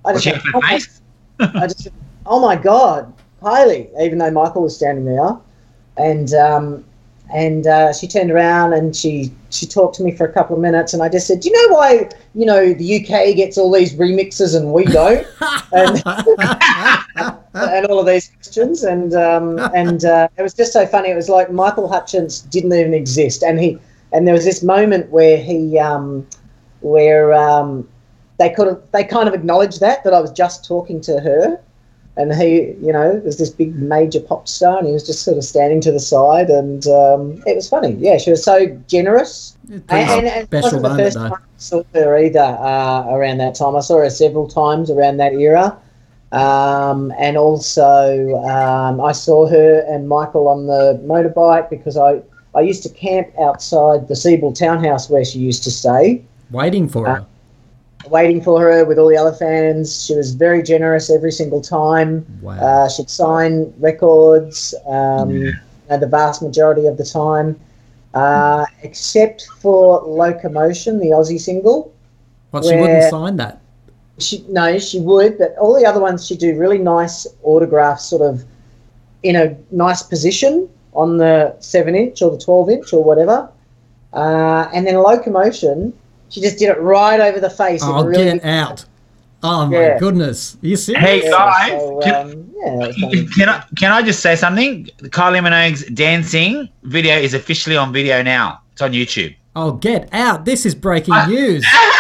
I 0.05 0.13
just, 0.13 0.27
went, 0.27 0.43
oh, 0.55 0.61
my. 0.61 0.81
I 1.41 1.67
just, 1.67 1.87
went, 1.87 1.95
oh 2.27 2.41
my 2.41 2.57
god, 2.57 3.13
Kylie! 3.43 3.89
Even 4.01 4.19
though 4.19 4.31
Michael 4.31 4.63
was 4.63 4.77
standing 4.77 5.05
there, 5.05 5.37
and 5.97 6.35
um, 6.35 6.85
and 7.33 7.67
uh, 7.67 7.93
she 7.93 8.09
turned 8.09 8.31
around 8.31 8.73
and 8.73 8.97
she 8.97 9.33
she 9.51 9.67
talked 9.67 9.95
to 9.97 10.03
me 10.03 10.13
for 10.13 10.27
a 10.27 10.33
couple 10.33 10.57
of 10.57 10.63
minutes, 10.63 10.95
and 10.95 11.03
I 11.03 11.09
just 11.09 11.27
said, 11.27 11.41
do 11.41 11.49
you 11.49 11.55
know 11.69 11.75
why 11.75 12.09
you 12.35 12.47
know 12.47 12.73
the 12.73 12.97
UK 12.97 13.37
gets 13.37 13.59
all 13.59 13.73
these 13.73 13.95
remixes 13.95 14.57
and 14.57 14.73
we 14.73 14.85
don't? 14.85 15.27
and, 15.73 16.03
and 17.55 17.87
all 17.87 18.01
of 18.01 18.07
these 18.07 18.29
questions, 18.29 18.83
and 18.83 19.15
um, 19.15 19.59
and 19.75 20.05
uh, 20.05 20.29
it 20.37 20.43
was 20.43 20.55
just 20.55 20.73
so 20.73 20.87
funny. 20.87 21.11
It 21.11 21.17
was 21.17 21.29
like 21.29 21.51
Michael 21.53 21.89
Hutchence 21.89 22.41
didn't 22.41 22.73
even 22.73 22.95
exist, 22.95 23.43
and 23.43 23.61
he 23.61 23.79
and 24.13 24.27
there 24.27 24.35
was 24.35 24.45
this 24.45 24.63
moment 24.63 25.11
where 25.11 25.37
he 25.37 25.79
um, 25.79 26.27
where 26.81 27.35
um, 27.35 27.89
they 28.39 28.51
could 28.51 28.69
have 28.69 28.83
they 28.93 29.05
kind 29.05 29.29
of 29.29 29.35
acknowledged 29.35 29.81
that 29.81 30.05
that 30.05 30.15
I 30.15 30.21
was 30.21 30.33
just 30.33 30.65
talking 30.65 31.01
to 31.03 31.21
her, 31.21 31.61
and 32.19 32.35
he 32.35 32.75
you 32.85 32.93
know 32.93 33.23
was 33.25 33.39
this 33.39 33.49
big 33.49 33.75
major 33.77 34.21
pop 34.21 34.47
star, 34.49 34.79
and 34.79 34.87
he 34.87 34.93
was 34.93 35.07
just 35.07 35.23
sort 35.23 35.39
of 35.39 35.45
standing 35.45 35.81
to 35.83 35.93
the 35.93 36.01
side, 36.01 36.51
and 36.51 36.87
um, 36.89 37.43
it 37.47 37.55
was 37.55 37.69
funny. 37.69 37.93
Yeah, 37.93 38.19
she 38.19 38.31
was 38.31 38.45
so 38.45 38.67
generous. 38.89 39.57
And, 39.71 39.85
and, 39.89 40.27
and 40.27 40.47
special 40.49 40.81
wasn't 40.81 40.83
the 40.83 41.05
first 41.05 41.17
though. 41.17 41.29
time 41.29 41.33
I 41.33 41.59
saw 41.59 41.83
her 41.95 42.19
either 42.19 42.41
uh, 42.41 43.07
around 43.09 43.39
that 43.39 43.55
time. 43.55 43.77
I 43.77 43.81
saw 43.81 43.99
her 43.99 44.11
several 44.11 44.49
times 44.49 44.91
around 44.91 45.19
that 45.19 45.33
era. 45.33 45.79
Um, 46.31 47.11
and 47.19 47.39
also, 47.39 48.37
um, 48.45 49.01
I 49.01 49.13
saw 49.13 49.47
her 49.47 49.81
and 49.89 50.09
Michael 50.09 50.47
on 50.49 50.67
the 50.67 51.01
motorbike 51.07 51.71
because 51.71 51.97
I, 51.97 52.21
I 52.55 52.61
used 52.61 52.83
to 52.83 52.91
camp 52.91 53.29
outside 53.41 54.09
the 54.09 54.15
Sebel 54.15 54.55
townhouse 54.55 55.09
where 55.09 55.25
she 55.25 55.39
used 55.39 55.65
to 55.65 55.71
stay, 55.71 56.23
waiting 56.51 56.87
for 56.87 57.07
her. 57.07 57.27
Waiting 58.11 58.41
for 58.43 58.61
her 58.61 58.85
with 58.85 58.99
all 58.99 59.09
the 59.09 59.17
other 59.17 59.33
fans. 59.33 60.05
She 60.05 60.15
was 60.15 60.35
very 60.35 60.63
generous 60.63 61.11
every 61.11 61.33
single 61.33 61.61
time. 61.61 62.27
Wow. 62.43 62.55
Uh, 62.59 62.89
she'd 62.89 63.11
sign 63.11 63.73
records. 63.79 64.75
Um, 64.87 65.31
Yeah. 65.31 65.51
uh, 65.91 65.97
the 65.97 66.07
vast 66.07 66.43
majority 66.43 66.87
of 66.87 66.97
the 66.97 67.05
time, 67.05 67.59
uh, 68.15 68.67
except 68.83 69.47
for 69.59 70.03
Locomotion, 70.03 70.99
the 70.99 71.11
Aussie 71.11 71.41
single. 71.41 71.93
But 72.51 72.65
she 72.65 72.77
wouldn't 72.77 73.11
sign 73.11 73.37
that. 73.37 73.61
She 74.19 74.45
no, 74.49 74.79
she 74.79 75.01
would, 75.01 75.39
but 75.39 75.55
all 75.61 75.75
the 75.75 75.87
other 75.87 76.01
ones 76.01 76.27
she'd 76.27 76.39
do 76.41 76.59
really 76.59 76.79
nice 76.79 77.27
autographs, 77.43 78.05
sort 78.05 78.23
of 78.23 78.45
in 79.23 79.37
a 79.37 79.57
nice 79.71 80.03
position 80.03 80.69
on 80.95 81.19
the 81.19 81.55
seven 81.61 81.95
inch 81.95 82.21
or 82.23 82.31
the 82.31 82.39
twelve 82.39 82.69
inch 82.71 82.93
or 82.93 83.05
whatever. 83.05 83.49
Uh, 84.13 84.69
and 84.75 84.87
then 84.87 84.97
Locomotion, 84.97 85.93
she 86.31 86.41
just 86.41 86.59
did 86.59 86.69
it 86.71 86.81
right 86.81 87.21
over 87.21 87.41
the 87.41 87.51
face. 87.51 87.83
in 87.83 87.89
Oh, 87.89 88.05
really 88.05 88.25
get 88.39 88.45
out. 88.45 88.85
Oh, 89.43 89.67
my 89.67 89.77
Yeah. 89.81 89.99
goodness. 89.99 90.57
Are 90.63 90.67
you 90.67 90.77
serious? 90.77 91.05
Hey, 91.05 91.31
guys, 91.31 91.71
so, 91.71 92.01
can- 92.03 92.15
um, 92.15 92.51
yeah, 92.57 92.73
it 92.73 92.77
was 92.89 92.97
funny. 92.97 93.27
Can 93.29 93.49
I 93.49 93.63
can 93.77 93.93
I 93.93 94.03
just 94.03 94.21
say 94.21 94.35
something? 94.35 94.89
Kylie 95.05 95.41
Minogue's 95.41 95.85
dancing 95.95 96.69
video 96.83 97.15
is 97.17 97.35
officially 97.35 97.77
on 97.77 97.93
video 97.93 98.21
now. 98.23 98.61
It's 98.73 98.83
on 98.83 98.93
YouTube. 98.93 99.35
Oh, 99.55 99.73
get 99.73 100.09
out. 100.13 100.45
This 100.45 100.67
is 100.67 100.75
breaking 100.75 101.15
Ah. 101.15 101.27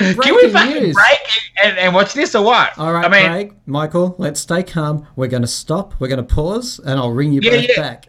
news. 0.00 0.16
Can 0.22 0.34
we 0.34 0.50
fucking 0.50 0.82
news. 0.82 0.94
break 0.94 1.20
and, 1.62 1.78
and 1.78 1.94
watch 1.94 2.14
this 2.14 2.34
or 2.34 2.44
what? 2.44 2.76
All 2.78 2.92
right, 2.92 3.04
I 3.04 3.08
mean, 3.08 3.26
Craig, 3.30 3.56
Michael, 3.66 4.14
let's 4.18 4.40
stay 4.40 4.62
calm. 4.62 5.06
We're 5.16 5.28
going 5.28 5.42
to 5.42 5.48
stop. 5.48 5.94
We're 5.98 6.08
going 6.08 6.24
to 6.26 6.34
pause, 6.34 6.78
and 6.84 6.98
I'll 6.98 7.10
ring 7.12 7.32
you 7.32 7.40
Yeah, 7.42 7.50
both 7.50 7.68
yeah. 7.68 7.80
back. 7.82 8.08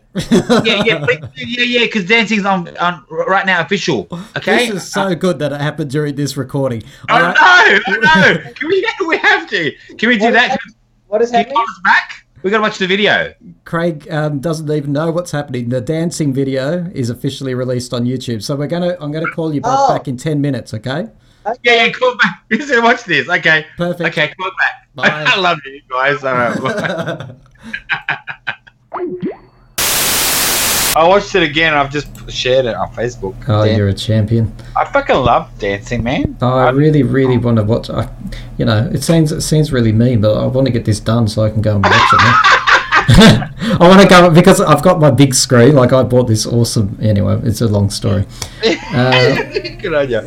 yeah, 0.65 0.83
yeah, 0.85 1.05
please 1.05 1.19
yeah, 1.35 1.63
yeah, 1.63 1.79
because 1.85 2.05
dancing's 2.07 2.45
on, 2.45 2.75
on 2.77 3.05
right 3.09 3.45
now 3.45 3.61
official. 3.61 4.07
Okay. 4.37 4.67
This 4.71 4.83
is 4.83 4.91
so 4.91 5.13
good 5.15 5.39
that 5.39 5.51
it 5.51 5.59
happened 5.59 5.91
during 5.91 6.15
this 6.15 6.37
recording. 6.37 6.83
I 7.09 7.13
All 7.13 7.19
know, 7.19 7.27
right. 7.27 7.81
I 7.87 8.33
know. 8.43 8.51
Can 8.55 8.67
we? 8.69 8.87
We 9.07 9.17
have 9.17 9.49
to. 9.49 9.71
Can 9.97 10.09
we 10.09 10.17
do 10.17 10.25
What- 10.25 10.33
that? 10.33 10.49
Can, 10.61 10.71
What 11.07 11.21
is 11.21 11.31
can 11.31 11.33
you 11.33 11.37
happening? 11.39 11.55
call 11.57 11.63
us 11.65 11.81
back? 11.83 12.25
We 12.43 12.51
gotta 12.51 12.61
watch 12.61 12.77
the 12.77 12.85
video. 12.87 13.33
Craig 13.63 14.07
um, 14.11 14.39
doesn't 14.39 14.69
even 14.69 14.91
know 14.93 15.09
what's 15.11 15.31
happening. 15.31 15.69
The 15.69 15.81
dancing 15.81 16.31
video 16.31 16.85
is 16.93 17.09
officially 17.09 17.55
released 17.55 17.91
on 17.91 18.05
YouTube, 18.05 18.43
so 18.43 18.55
we're 18.55 18.67
gonna. 18.67 18.95
I'm 19.01 19.11
gonna 19.11 19.31
call 19.31 19.51
you 19.53 19.61
both 19.61 19.73
Oh. 19.77 19.93
back 19.97 20.07
in 20.07 20.15
ten 20.15 20.39
minutes. 20.41 20.71
Okay. 20.73 21.09
Yeah, 21.63 21.85
yeah. 21.85 21.91
Call 21.91 22.15
back. 22.17 22.43
We 22.49 22.59
should 22.61 22.83
watch 22.83 23.03
this. 23.03 23.27
Okay. 23.29 23.65
Perfect. 23.77 24.09
Okay. 24.09 24.33
Call 24.39 24.51
back. 24.57 24.87
Bye. 24.95 25.25
I 25.27 25.39
love 25.39 25.59
you 25.65 25.81
guys. 25.89 26.23
All 26.23 26.33
right. 26.33 27.35
I 30.97 31.05
watched 31.05 31.35
it 31.35 31.43
again. 31.43 31.73
I've 31.73 31.91
just 31.91 32.07
shared 32.31 32.65
it 32.65 32.75
on 32.75 32.87
Facebook. 32.93 33.35
oh, 33.49 33.65
Dan- 33.65 33.77
you're 33.77 33.89
a 33.89 33.93
champion. 33.93 34.55
I 34.77 34.85
fucking 34.85 35.17
love 35.17 35.49
dancing, 35.59 36.01
man. 36.03 36.37
Oh, 36.41 36.47
I 36.57 36.69
really, 36.69 37.03
really 37.03 37.37
want 37.37 37.57
to 37.57 37.63
watch. 37.63 37.89
I, 37.89 38.07
you 38.57 38.63
know, 38.63 38.89
it 38.93 39.03
seems 39.03 39.33
it 39.33 39.41
seems 39.41 39.73
really 39.73 39.91
mean, 39.91 40.21
but 40.21 40.37
I 40.41 40.45
want 40.45 40.67
to 40.67 40.71
get 40.71 40.85
this 40.85 41.01
done 41.01 41.27
so 41.27 41.43
I 41.43 41.49
can 41.49 41.61
go 41.61 41.75
and 41.75 41.83
watch 41.83 42.13
it. 42.13 42.17
man. 43.19 43.53
I 43.59 43.87
want 43.89 44.01
to 44.01 44.07
go 44.07 44.29
because 44.29 44.61
I've 44.61 44.81
got 44.81 45.01
my 45.01 45.11
big 45.11 45.33
screen. 45.35 45.75
Like 45.75 45.91
I 45.91 46.01
bought 46.03 46.27
this 46.27 46.45
awesome. 46.45 46.97
Anyway, 47.01 47.41
it's 47.43 47.59
a 47.59 47.67
long 47.67 47.89
story. 47.89 48.25
Uh, 48.93 49.35
Good 49.81 49.93
on 49.93 50.09
you. 50.09 50.21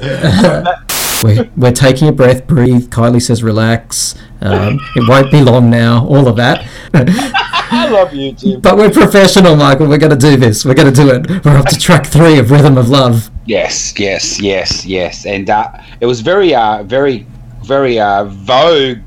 We're, 1.23 1.49
we're 1.57 1.73
taking 1.73 2.09
a 2.09 2.13
breath, 2.13 2.47
breathe. 2.47 2.89
Kylie 2.91 3.23
says, 3.23 3.43
relax. 3.43 4.15
Um, 4.41 4.79
it 4.95 5.09
won't 5.09 5.31
be 5.31 5.41
long 5.41 5.71
now. 5.71 6.07
All 6.07 6.29
of 6.29 6.37
that. 6.37 6.67
I 6.95 7.89
love 7.91 8.15
you, 8.15 8.33
YouTube. 8.33 8.63
but 8.63 8.77
we're 8.77 8.91
professional, 8.91 9.57
Michael. 9.57 9.89
We're 9.89 9.99
going 9.99 10.11
to 10.11 10.17
do 10.17 10.37
this. 10.37 10.65
We're 10.65 10.75
going 10.75 10.93
to 10.93 11.03
do 11.03 11.11
it. 11.11 11.45
We're 11.45 11.57
up 11.57 11.67
to 11.67 11.79
track 11.79 12.07
three 12.07 12.39
of 12.39 12.51
Rhythm 12.51 12.79
of 12.79 12.89
Love. 12.89 13.31
Yes, 13.47 13.99
yes, 13.99 14.41
yes, 14.41 14.85
yes, 14.85 15.27
and 15.27 15.49
uh, 15.51 15.71
it 16.01 16.07
was 16.07 16.21
very, 16.21 16.55
uh, 16.55 16.83
very, 16.85 17.27
very 17.63 17.99
uh, 17.99 18.25
Vogue 18.25 18.99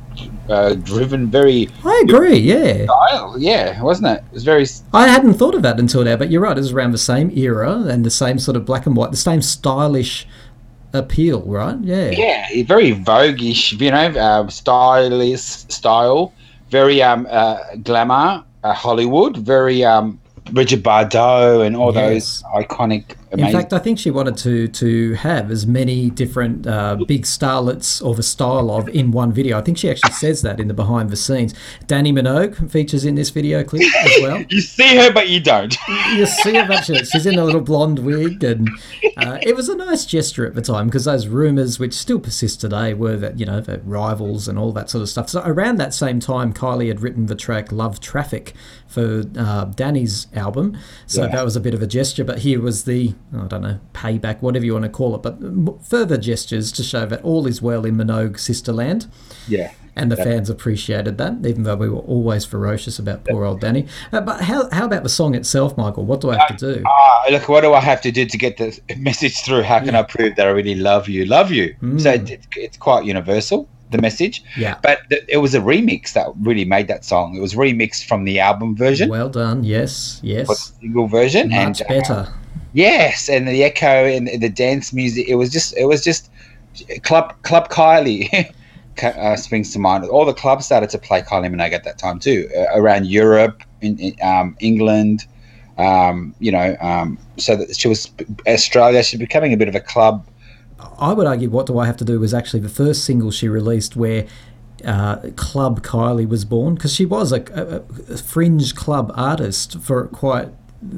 uh, 0.50 0.74
driven, 0.75 1.27
very 1.30 1.70
I 1.86 2.03
agree. 2.03 2.38
Yeah. 2.38 2.86
style. 2.86 3.36
Yeah, 3.38 3.82
wasn't 3.82 4.08
it? 4.08 4.24
It 4.32 4.34
was 4.34 4.44
very. 4.44 4.65
I 4.94 5.08
hadn't 5.08 5.36
thought 5.36 5.56
of 5.56 5.62
that 5.63 5.80
until 5.80 6.03
now, 6.03 6.18
but 6.18 6.30
you're 6.30 6.41
right. 6.41 6.58
It 6.58 6.62
was 6.62 6.74
around 6.74 6.91
the 6.91 6.98
same 6.98 7.32
era 7.38 7.80
and 7.84 8.06
the 8.06 8.12
same 8.12 8.38
sort 8.38 8.58
of 8.58 8.65
black 8.65 8.86
and 8.86 8.96
white, 8.96 9.12
the 9.12 9.18
same 9.18 9.41
stylish 9.41 10.27
appeal, 10.93 11.41
right? 11.43 11.77
Yeah. 11.81 12.12
Yeah, 12.12 12.63
very 12.63 12.91
voguish, 12.93 13.79
you 13.79 13.91
know, 13.91 14.19
uh, 14.19 14.48
stylish 14.50 15.41
style, 15.41 16.33
very 16.69 17.01
um, 17.01 17.27
uh, 17.29 17.57
glamour, 17.83 18.43
uh, 18.63 18.74
Hollywood, 18.74 19.38
very 19.38 19.83
um, 19.83 20.19
Brigitte 20.51 20.83
Bardot 20.83 21.65
and 21.65 21.75
all 21.75 21.93
Yes. 21.93 22.41
those 22.43 22.65
iconic, 22.65 23.15
In 23.31 23.51
fact, 23.51 23.71
I 23.71 23.79
think 23.79 23.97
she 23.97 24.11
wanted 24.11 24.35
to 24.38 24.67
to 24.67 25.13
have 25.13 25.51
as 25.51 25.65
many 25.65 26.09
different 26.09 26.67
uh, 26.67 26.97
big 27.07 27.23
starlets 27.23 28.01
of 28.01 28.19
a 28.19 28.23
style 28.23 28.69
of 28.69 28.89
in 28.89 29.11
one 29.11 29.31
video. 29.31 29.57
I 29.57 29.61
think 29.61 29.77
she 29.77 29.89
actually 29.89 30.13
says 30.13 30.41
that 30.41 30.59
in 30.59 30.67
the 30.67 30.73
behind 30.73 31.09
the 31.09 31.15
scenes. 31.15 31.53
Dannii 31.88 32.13
Minogue 32.13 32.69
features 32.69 33.05
in 33.05 33.15
this 33.15 33.29
video 33.29 33.63
clip 33.63 33.83
as 34.03 34.21
well. 34.21 34.43
you 34.50 34.59
see 34.59 34.97
her, 34.97 35.11
but 35.11 35.29
you 35.29 35.39
don't. 35.39 35.75
You 36.11 36.25
see 36.25 36.55
her 36.55 36.71
actually. 36.71 37.05
She's 37.05 37.25
in 37.25 37.39
a 37.39 37.45
little 37.45 37.61
blonde 37.61 38.00
wig, 38.00 38.43
and 38.43 38.69
uh, 39.17 39.38
it 39.41 39.55
was 39.55 39.69
a 39.69 39.75
nice 39.75 40.05
gesture 40.05 40.45
at 40.45 40.55
the 40.55 40.61
time 40.61 40.88
because 40.88 41.05
those 41.05 41.27
rumours, 41.27 41.79
which 41.79 41.93
still 41.93 42.19
persist 42.19 42.59
today, 42.59 42.93
were 42.93 43.15
that 43.17 43.39
you 43.39 43.45
know 43.45 43.61
that 43.61 43.85
rivals 43.85 44.47
and 44.47 44.59
all 44.59 44.73
that 44.73 44.89
sort 44.89 45.01
of 45.01 45.09
stuff. 45.09 45.29
So 45.29 45.41
around 45.45 45.77
that 45.77 45.93
same 45.93 46.19
time, 46.19 46.53
Kylie 46.53 46.89
had 46.89 47.01
written 47.01 47.27
the 47.27 47.35
track 47.35 47.71
"Love 47.71 48.01
Traffic" 48.01 48.53
for 48.91 49.21
uh, 49.38 49.65
Dannii's 49.67 50.27
album, 50.36 50.77
so 51.07 51.24
Yeah. 51.24 51.29
that 51.36 51.45
was 51.45 51.55
a 51.55 51.62
bit 51.62 51.74
of 51.74 51.81
a 51.81 51.88
gesture. 51.88 52.24
But 52.25 52.39
here 52.39 52.60
was 52.62 52.83
the 52.83 53.13
I 53.33 53.48
don't 53.48 53.62
know 53.62 53.79
payback, 53.93 54.41
whatever 54.41 54.65
you 54.65 54.74
want 54.74 54.83
to 54.83 54.89
call 54.89 55.15
it, 55.15 55.21
but 55.24 55.38
further 55.83 56.17
gestures 56.17 56.71
to 56.74 56.83
show 56.83 57.05
that 57.05 57.21
all 57.24 57.48
is 57.48 57.62
well 57.62 57.86
in 57.86 57.95
Minogue 57.95 58.36
sisterland. 58.38 59.07
yeah. 59.48 59.71
And 59.93 60.10
the 60.10 60.15
fans 60.15 60.50
appreciated 60.50 61.17
that, 61.17 61.45
even 61.45 61.63
though 61.63 61.75
we 61.75 61.89
were 61.89 62.00
always 62.00 62.45
ferocious 62.45 62.98
about 62.98 63.25
poor 63.25 63.43
old 63.43 63.60
Dannii. 63.62 63.89
Uh, 64.13 64.21
but 64.21 64.39
how, 64.39 64.69
how 64.71 64.86
about 64.86 65.03
the 65.03 65.10
song 65.10 65.36
itself, 65.36 65.75
Michael? 65.77 66.05
What 66.05 66.21
do 66.21 66.29
I 66.31 66.38
have 66.38 66.55
to 66.55 66.75
do? 66.75 66.83
Ah, 66.88 67.25
look, 67.29 67.50
what 67.50 67.60
do 67.62 67.74
I 67.74 67.81
have 67.81 68.00
to 68.03 68.12
do 68.12 68.25
to 68.25 68.38
get 68.38 68.55
the 68.55 68.79
message 68.98 69.41
through? 69.43 69.63
How 69.63 69.79
can 69.81 69.93
I 69.93 70.03
prove 70.03 70.38
that 70.38 70.48
I 70.48 70.51
really 70.51 70.75
love 70.75 71.10
you? 71.10 71.25
Love 71.25 71.51
you. 71.51 71.75
So 71.81 71.86
Mm. 72.17 72.29
it, 72.29 72.48
it's 72.55 72.77
quite 72.77 73.03
universal, 73.03 73.67
the 73.91 73.98
message. 74.01 74.43
Yeah. 74.57 74.77
But 74.81 75.00
th- 75.10 75.24
it 75.27 75.38
was 75.38 75.53
a 75.53 75.60
remix 75.60 76.13
that 76.13 76.27
really 76.41 76.65
made 76.65 76.88
that 76.88 77.03
song. 77.05 77.36
It 77.36 77.41
was 77.41 77.53
remixed 77.53 78.05
from 78.05 78.24
the 78.24 78.39
album 78.39 78.75
version, 78.75 79.10
Well 79.10 79.29
done. 79.29 79.63
Yes, 79.63 80.19
yes. 80.24 80.74
single 80.79 81.07
version, 81.07 81.50
Much 81.50 81.57
and 81.57 81.81
uh, 81.81 81.88
better. 81.88 82.33
yes, 82.74 83.29
and 83.29 83.48
the 83.48 83.63
echo 83.63 84.05
and 84.05 84.27
the 84.27 84.50
dance 84.50 84.93
music. 84.93 85.27
It 85.27 85.36
was 85.36 85.51
just, 85.51 85.75
it 85.77 85.86
was 85.86 86.03
just 86.03 86.29
club 87.03 87.33
club 87.43 87.69
Kylie. 87.69 88.53
Uh, 89.01 89.36
springs 89.38 89.71
to 89.71 89.79
mind. 89.79 90.03
All 90.05 90.25
the 90.25 90.33
clubs 90.33 90.65
started 90.65 90.89
to 90.91 91.00
play 91.00 91.21
Kylie 91.21 91.50
Minogue 91.50 91.71
at 91.71 91.86
that 91.86 91.98
time 91.98 92.19
too, 92.19 92.50
uh, 92.55 92.65
around 92.75 93.07
Europe, 93.07 93.63
in, 93.79 93.98
in 93.98 94.15
um, 94.21 94.55
England, 94.60 95.25
um, 95.77 96.36
you 96.39 96.51
know. 96.51 96.75
Um, 96.81 97.17
so 97.38 97.55
that 97.55 97.75
she 97.79 97.88
was 97.88 98.12
Australia. 98.45 99.01
She's 99.01 99.19
becoming 99.19 99.53
a 99.53 99.57
bit 99.57 99.69
of 99.69 99.75
a 99.75 99.79
club. 99.79 100.27
I 100.97 101.13
would 101.13 101.27
argue 101.27 101.50
What 101.50 101.67
Do 101.67 101.77
I 101.79 101.85
Have 101.85 101.97
to 101.97 102.05
Do 102.05 102.19
was 102.19 102.33
actually 102.33 102.61
the 102.61 102.69
first 102.69 103.03
single 103.03 103.31
she 103.31 103.47
released 103.47 103.95
where 103.95 104.27
uh, 104.85 105.17
Club 105.35 105.81
Kylie 105.81 106.27
was 106.27 106.45
born 106.45 106.75
because 106.75 106.93
she 106.93 107.05
was 107.05 107.31
a, 107.31 107.41
a, 107.53 108.13
a 108.13 108.17
fringe 108.17 108.75
club 108.75 109.11
artist 109.15 109.79
for 109.79 110.07
quite 110.07 110.50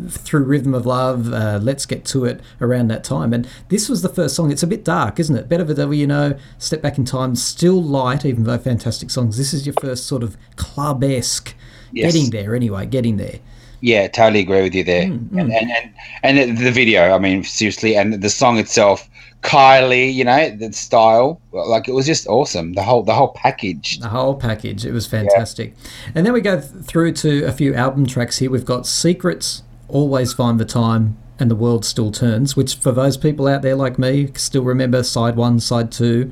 through 0.08 0.44
Rhythm 0.44 0.74
of 0.74 0.86
Love, 0.86 1.34
uh, 1.34 1.60
Let's 1.62 1.86
Get 1.86 2.06
To 2.06 2.24
It 2.24 2.40
around 2.62 2.88
that 2.90 3.04
time. 3.04 3.34
And 3.34 3.48
this 3.68 3.90
was 3.90 4.02
the 4.02 4.10
first 4.10 4.36
song. 4.36 4.52
It's 4.52 4.64
a 4.64 4.68
bit 4.68 4.86
dark, 4.86 5.20
isn't 5.20 5.36
it? 5.36 5.50
Better 5.50 5.66
the 5.66 5.74
Devil 5.74 5.94
You 5.94 6.08
Know, 6.08 6.38
Step 6.58 6.82
Back 6.82 6.98
in 6.98 7.06
Time, 7.06 7.36
still 7.36 7.84
light, 7.84 8.26
even 8.26 8.46
though 8.46 8.58
fantastic 8.58 9.10
songs. 9.10 9.38
This 9.38 9.54
is 9.54 9.66
your 9.66 9.76
first 9.82 10.06
sort 10.06 10.24
of 10.24 10.38
club 10.56 11.04
esque. 11.04 11.54
Yes. 11.92 12.14
Getting 12.14 12.32
there 12.32 12.56
anyway, 12.56 12.86
getting 12.86 13.18
there. 13.18 13.40
Yeah, 13.84 14.08
totally 14.08 14.40
agree 14.40 14.62
with 14.62 14.74
you 14.74 14.86
there. 14.86 15.08
Mm, 15.08 15.30
And, 15.38 15.52
and 15.52 15.94
and 16.24 16.40
and 16.40 16.58
the 16.58 16.72
video, 16.72 17.14
I 17.14 17.20
mean, 17.20 17.44
seriously, 17.44 17.98
and 17.98 18.14
the 18.14 18.30
song 18.30 18.58
itself, 18.58 19.10
Kylie, 19.42 20.14
you 20.14 20.24
know, 20.24 20.50
the 20.52 20.72
style, 20.72 21.42
like 21.52 21.90
it 21.90 21.92
was 21.92 22.06
just 22.06 22.26
awesome. 22.28 22.74
The 22.76 22.84
whole 22.84 23.04
the 23.04 23.14
whole 23.14 23.34
package. 23.34 24.00
The 24.00 24.08
whole 24.08 24.36
package. 24.36 24.86
It 24.86 24.94
was 24.94 25.06
fantastic. 25.06 25.74
And 26.16 26.26
then 26.26 26.32
we 26.32 26.40
go 26.40 26.62
th- 26.62 26.86
through 26.86 27.12
to 27.24 27.44
a 27.44 27.52
few 27.52 27.76
album 27.76 28.06
tracks 28.06 28.38
here. 28.38 28.50
We've 28.50 28.64
got 28.64 28.88
Secrets, 28.88 29.64
Always 29.90 30.32
Find 30.32 30.62
the 30.62 30.66
Time, 30.66 31.18
and 31.38 31.52
The 31.52 31.56
World 31.56 31.84
Still 31.84 32.10
Turns, 32.12 32.56
which 32.56 32.76
for 32.76 32.94
those 32.94 33.18
people 33.18 33.50
out 33.50 33.64
there 33.64 33.76
like 33.76 34.00
me, 34.00 34.32
still 34.36 34.64
remember 34.64 35.04
side 35.04 35.36
one, 35.36 35.60
side 35.60 35.92
two. 35.92 36.32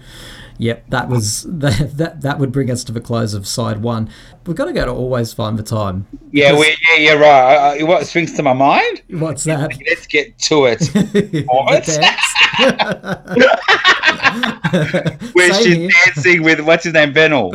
Yep, 0.57 0.85
that 0.89 1.09
was 1.09 1.43
that, 1.49 1.97
that 1.97 2.21
that 2.21 2.39
would 2.39 2.53
bring 2.53 2.71
us 2.71 2.85
to 2.85 2.93
the 2.93 3.01
close 3.01 3.33
of 3.33 3.45
side 3.45 3.81
one. 3.81 4.09
We've 4.45 4.55
got 4.55 4.65
to 4.65 4.73
go 4.73 4.85
to 4.85 4.91
Always 4.91 5.33
Find 5.33 5.57
the 5.57 5.63
Time. 5.63 6.07
Yeah, 6.31 6.57
we, 6.57 6.75
yeah, 6.89 6.97
you're 6.97 7.19
right. 7.19 7.79
Uh, 7.79 7.83
uh, 7.83 7.85
what 7.85 8.07
springs 8.07 8.33
to 8.33 8.43
my 8.43 8.53
mind? 8.53 9.03
What's 9.09 9.43
that? 9.43 9.69
Let's 9.87 10.07
get 10.07 10.37
to 10.39 10.65
it. 10.65 10.81
Where 15.33 15.53
Same 15.53 15.63
she's 15.63 15.75
here. 15.75 15.89
dancing 16.05 16.43
with 16.43 16.61
what's 16.61 16.85
his 16.85 16.93
name. 16.93 17.11
Benno, 17.11 17.51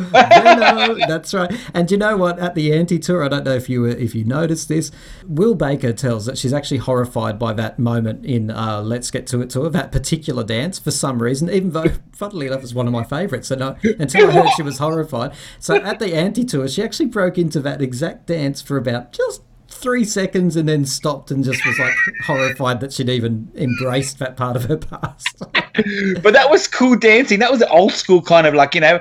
that's 1.06 1.32
right. 1.32 1.50
And 1.72 1.90
you 1.90 1.96
know 1.96 2.16
what? 2.16 2.38
At 2.38 2.54
the 2.54 2.72
anti 2.74 2.98
tour, 2.98 3.24
I 3.24 3.28
don't 3.28 3.44
know 3.44 3.54
if 3.54 3.70
you 3.70 3.80
were, 3.82 3.88
if 3.88 4.14
you 4.14 4.24
noticed 4.24 4.68
this. 4.68 4.90
Will 5.26 5.54
Baker 5.54 5.92
tells 5.92 6.26
that 6.26 6.36
she's 6.36 6.52
actually 6.52 6.78
horrified 6.78 7.38
by 7.38 7.52
that 7.54 7.78
moment 7.78 8.26
in 8.26 8.50
uh, 8.50 8.82
Let's 8.82 9.10
Get 9.10 9.26
to 9.28 9.40
It 9.40 9.50
tour, 9.50 9.70
that 9.70 9.90
particular 9.92 10.44
dance 10.44 10.78
for 10.78 10.90
some 10.90 11.22
reason. 11.22 11.48
Even 11.48 11.70
though, 11.70 11.92
funnily 12.12 12.46
enough, 12.46 12.62
it's 12.62 12.74
one 12.74 12.86
of 12.86 12.92
my 12.92 13.04
favourites, 13.04 13.50
and 13.50 13.64
I, 13.64 13.76
until 13.98 14.28
I 14.28 14.32
heard 14.32 14.48
she 14.56 14.62
was 14.62 14.78
horrified. 14.78 15.32
So 15.58 15.76
at 15.76 15.98
the 15.98 16.14
anti 16.14 16.44
tour, 16.44 16.68
she 16.76 16.82
actually 16.82 17.06
broke 17.06 17.38
into 17.38 17.58
that 17.60 17.80
exact 17.80 18.26
dance 18.26 18.60
for 18.60 18.76
about 18.76 19.10
just 19.10 19.40
three 19.66 20.04
seconds 20.04 20.56
and 20.56 20.68
then 20.68 20.84
stopped 20.84 21.30
and 21.30 21.42
just 21.42 21.64
was 21.64 21.78
like 21.78 21.94
horrified 22.26 22.80
that 22.80 22.92
she'd 22.92 23.08
even 23.08 23.50
embraced 23.54 24.18
that 24.18 24.36
part 24.36 24.56
of 24.56 24.64
her 24.64 24.76
past. 24.76 25.38
but 26.22 26.34
that 26.34 26.50
was 26.50 26.68
cool 26.68 26.94
dancing. 26.94 27.38
That 27.38 27.50
was 27.50 27.60
the 27.60 27.70
old 27.70 27.92
school 27.92 28.20
kind 28.20 28.46
of 28.46 28.52
like 28.52 28.74
you 28.74 28.82
know, 28.82 29.00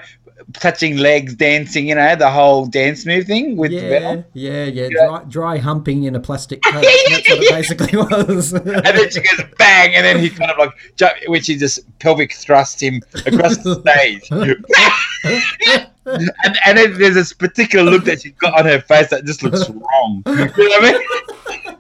touching 0.53 0.96
legs, 0.96 1.36
dancing. 1.36 1.89
You 1.89 1.96
know, 1.96 2.15
the 2.15 2.32
whole 2.32 2.65
dance 2.65 3.05
move 3.05 3.25
thing 3.25 3.58
with 3.58 3.74
yeah, 3.74 4.22
yeah, 4.32 4.63
yeah, 4.63 4.88
dry, 4.88 5.24
dry 5.27 5.58
humping 5.58 6.05
in 6.05 6.15
a 6.15 6.20
plastic 6.22 6.62
coat. 6.62 6.82
That's 6.82 7.29
what 7.29 7.44
it 7.44 7.51
basically 7.51 7.98
was. 7.98 8.53
And 8.53 8.67
then 8.67 9.10
she 9.10 9.20
goes 9.20 9.44
bang, 9.58 9.96
and 9.96 10.05
then 10.05 10.20
he 10.20 10.29
kind 10.29 10.50
of 10.50 10.58
like 10.58 10.72
jump, 10.96 11.17
when 11.27 11.41
she 11.41 11.58
just 11.58 11.82
pelvic 12.00 12.32
thrusts 12.32 12.82
him 12.82 13.01
across 13.25 13.58
the 13.58 13.82
stage. 13.82 15.91
And, 16.05 16.57
and 16.65 16.77
then 16.77 16.97
there's 16.97 17.15
this 17.15 17.33
particular 17.33 17.89
look 17.89 18.05
that 18.05 18.21
she's 18.21 18.33
got 18.33 18.57
on 18.59 18.65
her 18.65 18.79
face 18.79 19.09
that 19.09 19.25
just 19.25 19.43
looks 19.43 19.69
wrong. 19.69 20.24
You 20.27 20.35
know 20.35 20.45
what 20.45 20.83
I 20.83 20.91
mean? 20.91 21.01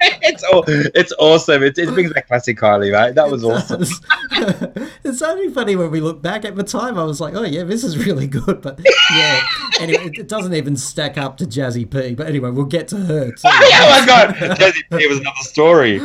it's 0.21 0.43
all, 0.43 0.63
it's 0.67 1.13
awesome. 1.19 1.63
It, 1.63 1.77
it 1.77 1.93
brings 1.93 2.13
that 2.13 2.27
classic 2.27 2.57
Kylie, 2.57 2.93
right? 2.93 3.13
That 3.13 3.29
was 3.29 3.43
awesome. 3.43 3.83
it's 5.03 5.21
only 5.21 5.49
funny 5.49 5.75
when 5.75 5.91
we 5.91 6.01
look 6.01 6.21
back 6.21 6.45
at 6.45 6.55
the 6.55 6.63
time. 6.63 6.97
I 6.97 7.03
was 7.03 7.21
like, 7.21 7.35
oh 7.35 7.43
yeah, 7.43 7.63
this 7.63 7.83
is 7.83 8.05
really 8.05 8.27
good, 8.27 8.61
but 8.61 8.79
yeah. 9.11 9.41
Anyway, 9.79 10.05
it, 10.05 10.19
it 10.19 10.27
doesn't 10.27 10.53
even 10.53 10.75
stack 10.75 11.17
up 11.17 11.37
to 11.37 11.45
Jazzy 11.45 11.89
P. 11.89 12.15
But 12.15 12.27
anyway, 12.27 12.49
we'll 12.49 12.65
get 12.65 12.87
to 12.89 12.97
her. 12.97 13.31
Too. 13.31 13.41
oh 13.45 13.99
my 13.99 14.05
god, 14.05 14.35
Jazzy 14.35 14.83
P 14.91 15.07
was 15.07 15.19
another 15.19 15.35
story. 15.41 15.99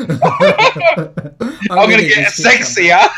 I'm 1.70 1.90
gonna 1.90 2.02
get 2.02 2.32
sexier. 2.32 3.08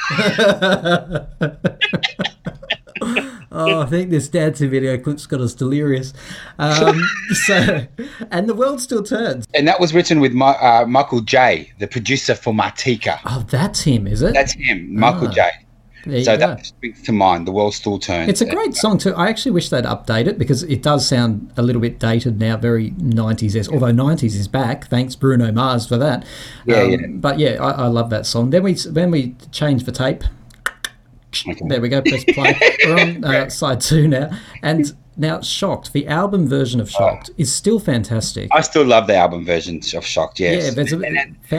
Oh, 3.54 3.82
I 3.82 3.86
think 3.86 4.08
this 4.10 4.28
dancing 4.28 4.70
video 4.70 4.96
clip's 4.96 5.26
got 5.26 5.40
us 5.40 5.52
delirious. 5.54 6.14
Um, 6.58 7.02
so, 7.46 7.86
and 8.30 8.48
the 8.48 8.54
world 8.54 8.80
still 8.80 9.02
turns. 9.02 9.46
And 9.54 9.68
that 9.68 9.78
was 9.78 9.92
written 9.92 10.20
with 10.20 10.32
my, 10.32 10.52
uh, 10.52 10.86
Michael 10.86 11.20
Jay, 11.20 11.70
the 11.78 11.86
producer 11.86 12.34
for 12.34 12.54
Martika. 12.54 13.18
Oh, 13.26 13.44
that's 13.50 13.82
him, 13.82 14.06
is 14.06 14.22
it? 14.22 14.32
That's 14.32 14.52
him, 14.54 14.94
Michael 14.98 15.28
Ah, 15.28 15.32
Jay. 15.32 15.50
there 16.06 16.24
So 16.24 16.36
that 16.38 16.64
springs 16.66 17.02
to 17.02 17.12
mind. 17.12 17.46
The 17.46 17.52
world 17.52 17.74
still 17.74 17.98
turns. 17.98 18.28
It's 18.30 18.40
a 18.40 18.46
great 18.46 18.74
song 18.74 18.96
too. 18.98 19.14
I 19.14 19.28
actually 19.28 19.52
wish 19.52 19.68
they'd 19.68 19.84
update 19.84 20.26
it 20.26 20.38
because 20.38 20.62
it 20.64 20.82
does 20.82 21.06
sound 21.06 21.52
a 21.56 21.62
little 21.62 21.82
bit 21.82 21.98
dated 21.98 22.40
now, 22.40 22.56
very 22.56 22.92
90s 22.92 23.54
esque. 23.54 23.70
Although 23.70 23.92
90s 23.92 24.34
is 24.34 24.48
back, 24.48 24.86
thanks 24.88 25.14
Bruno 25.14 25.52
Mars 25.52 25.86
for 25.86 25.98
that. 25.98 26.22
Um, 26.22 26.28
Yeah, 26.66 26.82
yeah. 26.84 26.96
But 27.08 27.38
yeah, 27.38 27.62
I, 27.62 27.84
I 27.84 27.86
love 27.88 28.08
that 28.10 28.24
song. 28.26 28.48
Then 28.50 28.62
we 28.62 28.72
then 28.74 29.10
we 29.10 29.36
change 29.52 29.84
the 29.84 29.92
tape. 29.92 30.24
Okay. 31.48 31.60
There 31.68 31.80
we 31.80 31.88
go. 31.88 32.02
Press 32.02 32.24
play. 32.24 32.58
We're 32.84 33.00
on 33.00 33.24
uh, 33.24 33.48
side 33.48 33.80
two 33.80 34.06
now, 34.08 34.30
and 34.62 34.92
now 35.16 35.40
Shocked. 35.40 35.92
The 35.92 36.06
album 36.06 36.48
version 36.48 36.80
of 36.80 36.90
Shocked 36.90 37.30
is 37.38 37.52
still 37.54 37.78
fantastic. 37.78 38.48
I 38.52 38.60
still 38.60 38.84
love 38.84 39.06
the 39.06 39.14
album 39.16 39.44
version 39.44 39.80
of 39.94 40.04
Shocked. 40.06 40.40
Yes, 40.40 40.64
Yeah, 40.64 40.70
there's 40.70 40.92
a- 40.92 40.98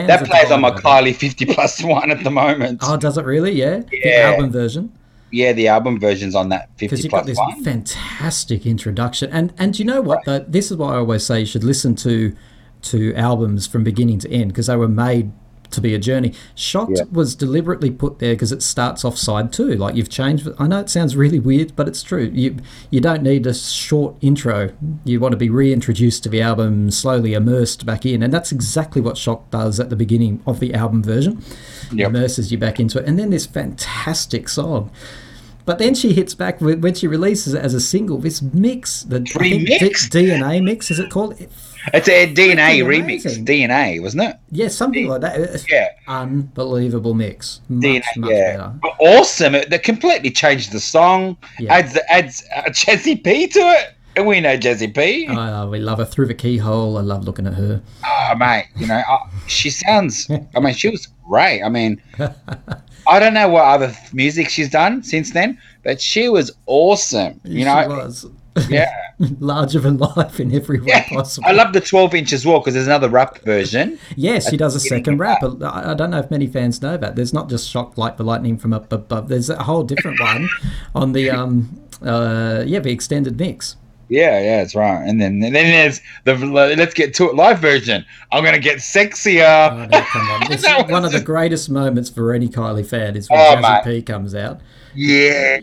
that, 0.06 0.24
plays 0.26 0.50
on 0.50 0.60
my 0.60 0.70
Kylie 0.72 1.14
50 1.14 1.46
plus 1.46 1.82
one 1.84 2.10
at 2.10 2.22
the 2.24 2.30
moment. 2.30 2.80
Oh, 2.82 2.96
does 2.96 3.16
it 3.18 3.24
really? 3.24 3.52
Yeah, 3.52 3.82
yeah. 3.92 4.30
the 4.30 4.34
album 4.36 4.50
version. 4.52 4.92
yeah, 5.30 5.52
the 5.52 5.68
album 5.68 5.98
version's 6.00 6.34
on 6.34 6.48
that 6.50 6.76
because 6.76 7.00
50 7.00 7.04
you've 7.06 7.12
got 7.12 7.26
this 7.26 7.38
one. 7.38 7.62
fantastic 7.64 8.66
introduction 8.66 9.30
and 9.32 9.52
and 9.58 9.78
you 9.78 9.84
know 9.84 10.00
what 10.00 10.24
though 10.26 10.38
this 10.40 10.70
is 10.70 10.76
why 10.76 10.94
i 10.94 10.96
always 10.98 11.24
say 11.26 11.40
you 11.40 11.46
should 11.46 11.64
listen 11.64 11.94
to 11.96 12.34
to 12.82 13.12
albums 13.14 13.66
from 13.66 13.82
beginning 13.82 14.18
to 14.20 14.30
end 14.30 14.48
because 14.52 14.66
they 14.68 14.76
were 14.76 14.86
made 14.88 15.32
to 15.74 15.80
be 15.80 15.94
a 15.94 15.98
journey 15.98 16.32
shocked 16.54 16.92
Yeah. 16.96 17.04
was 17.12 17.34
deliberately 17.34 17.90
put 17.90 18.18
there 18.18 18.34
because 18.34 18.52
it 18.52 18.62
starts 18.62 19.04
off 19.04 19.16
side 19.18 19.52
two 19.52 19.74
like 19.76 19.94
you've 19.94 20.08
changed 20.08 20.48
i 20.58 20.66
know 20.66 20.80
it 20.80 20.88
sounds 20.90 21.16
really 21.16 21.38
weird 21.38 21.74
but 21.76 21.86
it's 21.88 22.02
true 22.02 22.30
you 22.32 22.56
you 22.90 23.00
don't 23.00 23.22
need 23.22 23.46
a 23.46 23.54
short 23.54 24.14
intro 24.20 24.70
you 25.04 25.20
want 25.20 25.32
to 25.32 25.36
be 25.38 25.50
reintroduced 25.50 26.22
to 26.22 26.28
the 26.28 26.40
album 26.40 26.90
slowly 26.90 27.34
immersed 27.34 27.84
back 27.84 28.06
in 28.06 28.22
and 28.22 28.32
that's 28.32 28.52
exactly 28.52 29.00
what 29.02 29.16
shock 29.16 29.50
does 29.50 29.78
at 29.78 29.90
the 29.90 29.96
beginning 29.96 30.42
of 30.46 30.60
the 30.60 30.72
album 30.74 31.02
version 31.02 31.42
Yep. 31.92 32.08
immerses 32.08 32.50
you 32.50 32.58
back 32.58 32.80
into 32.80 32.98
it 32.98 33.06
and 33.06 33.18
then 33.18 33.30
this 33.30 33.46
fantastic 33.46 34.48
song 34.48 34.90
but 35.66 35.78
then 35.78 35.94
she 35.94 36.12
hits 36.12 36.34
back 36.34 36.60
with, 36.60 36.82
when 36.82 36.92
she 36.92 37.06
releases 37.06 37.54
it 37.54 37.62
as 37.64 37.72
a 37.72 37.80
single. 37.80 38.18
This 38.18 38.42
mix, 38.42 39.02
the 39.02 39.20
Remix? 39.20 40.10
DNA 40.10 40.62
mix, 40.62 40.90
is 40.90 40.98
it 40.98 41.08
called? 41.10 41.38
It's 41.92 42.08
a 42.08 42.32
DNA 42.32 42.82
remix. 42.82 43.24
DNA, 43.44 44.00
wasn't 44.00 44.22
it? 44.24 44.36
Yeah, 44.50 44.68
something 44.68 45.06
like 45.08 45.20
that. 45.20 45.38
It's 45.40 45.70
Yeah. 45.70 45.88
unbelievable 46.08 47.14
mix. 47.14 47.60
Much, 47.68 47.82
DNA, 47.84 48.02
much 48.16 48.30
yeah. 48.30 48.56
better. 48.56 48.72
But 48.82 48.92
awesome. 49.00 49.54
It, 49.54 49.70
they 49.70 49.78
completely 49.78 50.30
changed 50.30 50.72
the 50.72 50.80
song, 50.80 51.36
Yeah. 51.58 51.74
adds 51.74 51.98
adds 52.08 52.44
uh, 52.56 52.62
Jazzy 52.70 53.22
P 53.22 53.46
to 53.48 53.58
it. 53.58 53.94
And 54.16 54.26
we 54.28 54.40
know 54.40 54.56
Jazzy 54.56 54.94
P. 54.94 55.26
Oh, 55.28 55.68
we 55.68 55.80
love 55.80 55.98
her 55.98 56.04
through 56.04 56.26
the 56.26 56.34
keyhole. 56.34 56.96
I 56.98 57.00
love 57.00 57.24
looking 57.24 57.46
at 57.48 57.54
her. 57.54 57.82
Oh, 58.06 58.34
mate, 58.36 58.66
you 58.76 58.86
know, 58.86 59.02
uh, 59.08 59.18
she 59.48 59.70
sounds. 59.70 60.30
I 60.54 60.60
mean, 60.60 60.72
she 60.72 60.88
was 60.88 61.08
great. 61.28 61.62
I 61.64 61.68
mean, 61.68 62.00
I 63.08 63.18
don't 63.18 63.34
know 63.34 63.48
what 63.48 63.64
other 63.64 63.92
music 64.12 64.48
she's 64.50 64.70
done 64.70 65.02
since 65.02 65.32
then, 65.32 65.58
but 65.82 66.00
she 66.00 66.28
was 66.28 66.52
awesome. 66.66 67.40
You 67.44 67.58
she 67.60 67.64
know, 67.64 67.88
was 67.88 68.26
yeah. 68.68 68.86
larger 69.38 69.80
than 69.80 69.96
life 69.98 70.40
in 70.40 70.54
every 70.54 70.80
way 70.80 70.86
Yeah, 70.88 71.08
possible. 71.08 71.46
I 71.48 71.52
love 71.52 71.72
the 71.72 71.80
12 71.80 72.14
inch 72.14 72.32
as 72.32 72.44
well 72.46 72.58
because 72.60 72.74
there's 72.74 72.86
another 72.86 73.08
rap 73.08 73.38
version. 73.40 73.98
Yes, 74.16 74.48
she 74.50 74.56
does 74.56 74.74
a 74.74 74.80
second 74.80 75.18
rap. 75.18 75.42
I 75.42 75.92
I 75.92 75.94
don't 75.94 76.10
know 76.10 76.18
if 76.18 76.30
many 76.30 76.46
fans 76.46 76.80
know 76.82 76.96
that. 76.96 77.16
There's 77.16 77.32
not 77.32 77.48
just 77.48 77.68
shocked 77.68 77.96
like 77.98 78.16
the 78.16 78.24
lightning 78.24 78.56
from 78.58 78.72
up 78.72 78.92
above. 78.92 79.28
There's 79.28 79.50
a 79.50 79.62
whole 79.62 79.82
different 79.82 80.20
one 80.20 80.48
on 80.94 81.12
the 81.12 81.30
um 81.30 81.80
uh 82.02 82.64
yeah 82.66 82.80
the 82.80 82.90
extended 82.90 83.38
mix. 83.38 83.76
Yeah, 84.10 84.38
yeah, 84.38 84.58
that's 84.58 84.74
right. 84.74 85.02
And 85.08 85.20
then 85.20 85.42
and 85.42 85.54
then 85.54 85.70
there's 85.70 86.00
the 86.24 86.34
let's 86.46 86.92
get 86.94 87.14
to 87.14 87.28
it 87.30 87.34
live 87.34 87.58
version. 87.58 88.04
I'm 88.32 88.44
gonna 88.44 88.58
get 88.58 88.78
sexier. 88.78 89.88
Oh, 89.92 90.06
come 90.12 90.28
on. 90.30 90.42
It's 90.52 90.66
one 90.90 91.04
of 91.04 91.12
the 91.12 91.20
greatest 91.22 91.70
moments 91.70 92.10
for 92.10 92.32
any 92.34 92.48
Kylie 92.48 92.86
fan 92.86 93.16
is 93.16 93.30
when 93.30 93.38
Oh, 93.40 93.56
Jazzy. 93.62 93.84
P 93.84 94.02
comes 94.02 94.34
out. 94.34 94.60
Yeah, 94.94 95.58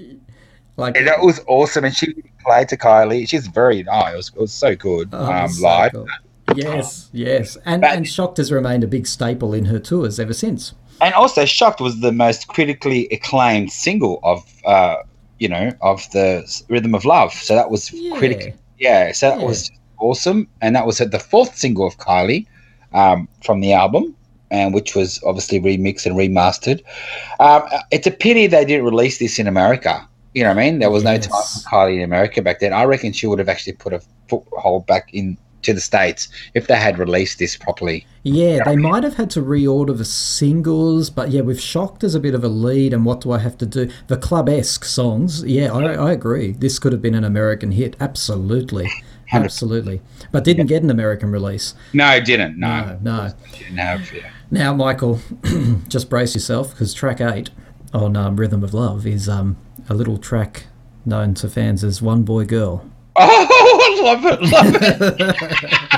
Like 0.77 0.97
and 0.97 1.07
that 1.07 1.21
was 1.21 1.41
awesome. 1.47 1.85
And 1.85 1.95
she 1.95 2.13
played 2.45 2.69
to 2.69 2.77
Kylie. 2.77 3.27
She's 3.27 3.47
very 3.47 3.85
oh, 3.87 4.07
it 4.07 4.15
was, 4.15 4.29
it 4.29 4.39
was 4.39 4.53
so 4.53 4.75
good 4.75 5.09
oh, 5.13 5.31
um, 5.31 5.49
so 5.49 5.63
live. 5.63 5.91
cool. 5.91 6.07
Yes, 6.55 7.09
yes. 7.13 7.57
And 7.65 7.81
But- 7.81 7.91
and 7.95 8.07
Shocked 8.07 8.37
has 8.37 8.51
remained 8.51 8.83
a 8.83 8.87
big 8.87 9.07
staple 9.07 9.53
in 9.53 9.65
her 9.65 9.79
tours 9.79 10.19
ever 10.19 10.33
since. 10.33 10.73
And 10.99 11.13
also, 11.13 11.45
"Shocked" 11.45 11.81
was 11.81 11.99
the 12.01 12.11
most 12.11 12.47
critically 12.47 13.07
acclaimed 13.11 13.71
single 13.71 14.19
of 14.23 14.43
uh, 14.65 14.97
you 15.39 15.47
know 15.49 15.71
of 15.81 16.09
the 16.11 16.43
Rhythm 16.69 16.93
of 16.93 17.05
Love. 17.05 17.33
So 17.33 17.55
that 17.55 17.69
was 17.71 17.91
Yeah. 17.93 18.17
critically 18.17 18.53
yeah. 18.79 19.11
So 19.11 19.29
that 19.29 19.39
Yeah. 19.39 19.45
was 19.45 19.71
awesome, 19.99 20.47
and 20.61 20.75
that 20.75 20.85
was 20.85 20.97
the 20.99 21.19
fourth 21.19 21.55
single 21.57 21.87
of 21.87 21.97
Kylie 21.97 22.45
um, 22.93 23.27
from 23.43 23.61
the 23.61 23.73
album. 23.73 24.15
And 24.53 24.73
which 24.73 24.95
was 24.95 25.23
obviously 25.25 25.61
remixed 25.61 26.05
and 26.05 26.13
remastered. 26.17 26.81
Um, 27.39 27.63
it's 27.89 28.05
a 28.05 28.11
pity 28.11 28.47
they 28.47 28.65
didn't 28.65 28.83
release 28.83 29.17
this 29.17 29.39
in 29.39 29.47
America. 29.47 30.05
You 30.33 30.43
know 30.43 30.49
what 30.49 30.57
I 30.59 30.63
mean? 30.63 30.79
There 30.79 30.89
was 30.89 31.03
no 31.03 31.17
time 31.17 31.29
Yes. 31.33 31.63
for 31.63 31.69
Kylie 31.69 31.97
in 31.97 32.03
America 32.03 32.41
back 32.41 32.59
then. 32.59 32.73
I 32.73 32.83
reckon 32.85 33.11
she 33.11 33.27
would 33.27 33.39
have 33.39 33.49
actually 33.49 33.73
put 33.73 33.93
a 33.93 34.01
foothold 34.29 34.85
back 34.87 35.09
in 35.13 35.37
to 35.63 35.73
the 35.73 35.81
states 35.81 36.27
if 36.55 36.65
they 36.65 36.75
had 36.75 36.97
released 36.97 37.37
this 37.37 37.55
properly. 37.55 38.05
Yeah, 38.23 38.63
they 38.63 38.75
might 38.77 39.03
have 39.03 39.15
had 39.15 39.29
to 39.31 39.41
reorder 39.41 39.95
the 39.95 40.05
singles, 40.05 41.09
but 41.11 41.29
yeah, 41.29 41.41
with 41.41 41.61
Shocked 41.61 42.03
as 42.03 42.15
a 42.15 42.19
bit 42.19 42.33
of 42.33 42.43
a 42.43 42.47
lead 42.47 42.93
and 42.93 43.05
What 43.05 43.21
Do 43.21 43.31
I 43.31 43.37
Have 43.39 43.57
to 43.59 43.65
Do? 43.67 43.87
The 44.07 44.17
club 44.17 44.49
esque 44.49 44.85
songs, 44.85 45.43
yeah, 45.43 45.71
I, 45.71 45.93
I 45.93 46.11
agree. 46.13 46.53
This 46.53 46.79
could 46.79 46.93
have 46.93 47.01
been 47.01 47.13
an 47.13 47.23
American 47.23 47.71
hit, 47.71 47.95
absolutely. 47.99 48.89
Absolutely. 49.33 50.01
But 50.33 50.43
didn't 50.43 50.65
get 50.65 50.83
an 50.83 50.89
American 50.89 51.31
release. 51.31 51.73
No, 51.93 52.09
it 52.09 52.25
didn't. 52.25 52.59
No, 52.59 52.97
No, 53.01 53.23
no. 53.29 53.33
didn't 53.57 53.77
have. 53.77 54.11
Yeah. 54.13 54.29
Now, 54.51 54.73
Michael, 54.73 55.21
just 55.87 56.09
brace 56.09 56.33
yourself 56.35 56.71
because 56.71 56.93
track 56.93 57.21
eight 57.21 57.49
on 57.93 58.15
um, 58.15 58.35
Rhythm 58.37 58.63
of 58.63 58.73
Love 58.73 59.05
is 59.05 59.27
um, 59.29 59.57
a 59.89 59.93
little 59.93 60.17
track 60.17 60.65
known 61.05 61.33
to 61.35 61.49
fans 61.49 61.83
as 61.83 62.01
One 62.01 62.23
Boy 62.23 62.45
Girl. 62.45 62.85
Oh, 63.23 63.97
I 63.99 64.13
love 64.13 64.25
it, 64.25 64.41
love 64.41 64.75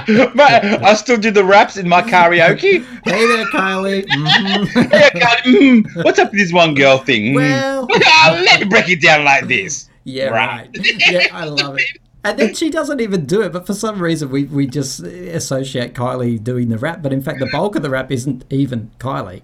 it. 0.09 0.35
Mate, 0.35 0.81
I 0.83 0.93
still 0.95 1.17
do 1.17 1.29
the 1.31 1.43
raps 1.45 1.77
in 1.77 1.87
my 1.87 2.01
karaoke. 2.01 2.83
Hey 3.05 3.27
there, 3.27 3.45
Kylie. 3.45 4.03
Mhm. 4.07 4.89
Hey, 4.91 5.05
I 5.05 5.09
can't- 5.11 5.43
mm, 5.45 6.03
what's 6.03 6.17
up 6.19 6.31
with 6.31 6.39
this 6.39 6.51
one 6.51 6.73
girl 6.73 6.97
thing? 6.97 7.33
Mm. 7.33 7.35
Well, 7.35 7.87
Ah, 8.05 8.41
let 8.43 8.61
me 8.61 8.65
break 8.67 8.89
it 8.89 8.99
down 9.01 9.23
like 9.23 9.47
this. 9.47 9.87
yeah, 10.05 10.25
Right. 10.29 10.67
right. 10.75 11.11
Yeah, 11.11 11.27
I 11.31 11.45
love 11.45 11.77
it. 11.79 11.97
And 12.23 12.39
then 12.39 12.53
she 12.53 12.69
doesn't 12.69 13.01
even 13.01 13.25
do 13.25 13.41
it, 13.41 13.51
but 13.51 13.67
for 13.67 13.73
some 13.73 14.01
reason 14.01 14.29
we, 14.29 14.45
we 14.45 14.65
just 14.65 15.01
associate 15.01 15.93
Kylie 15.93 16.41
doing 16.41 16.69
the 16.69 16.77
rap. 16.77 17.01
But 17.01 17.11
in 17.11 17.21
fact, 17.21 17.39
the 17.39 17.49
bulk 17.51 17.75
of 17.75 17.81
the 17.81 17.89
rap 17.89 18.11
isn't 18.11 18.45
even 18.49 18.91
Kylie. 18.97 19.41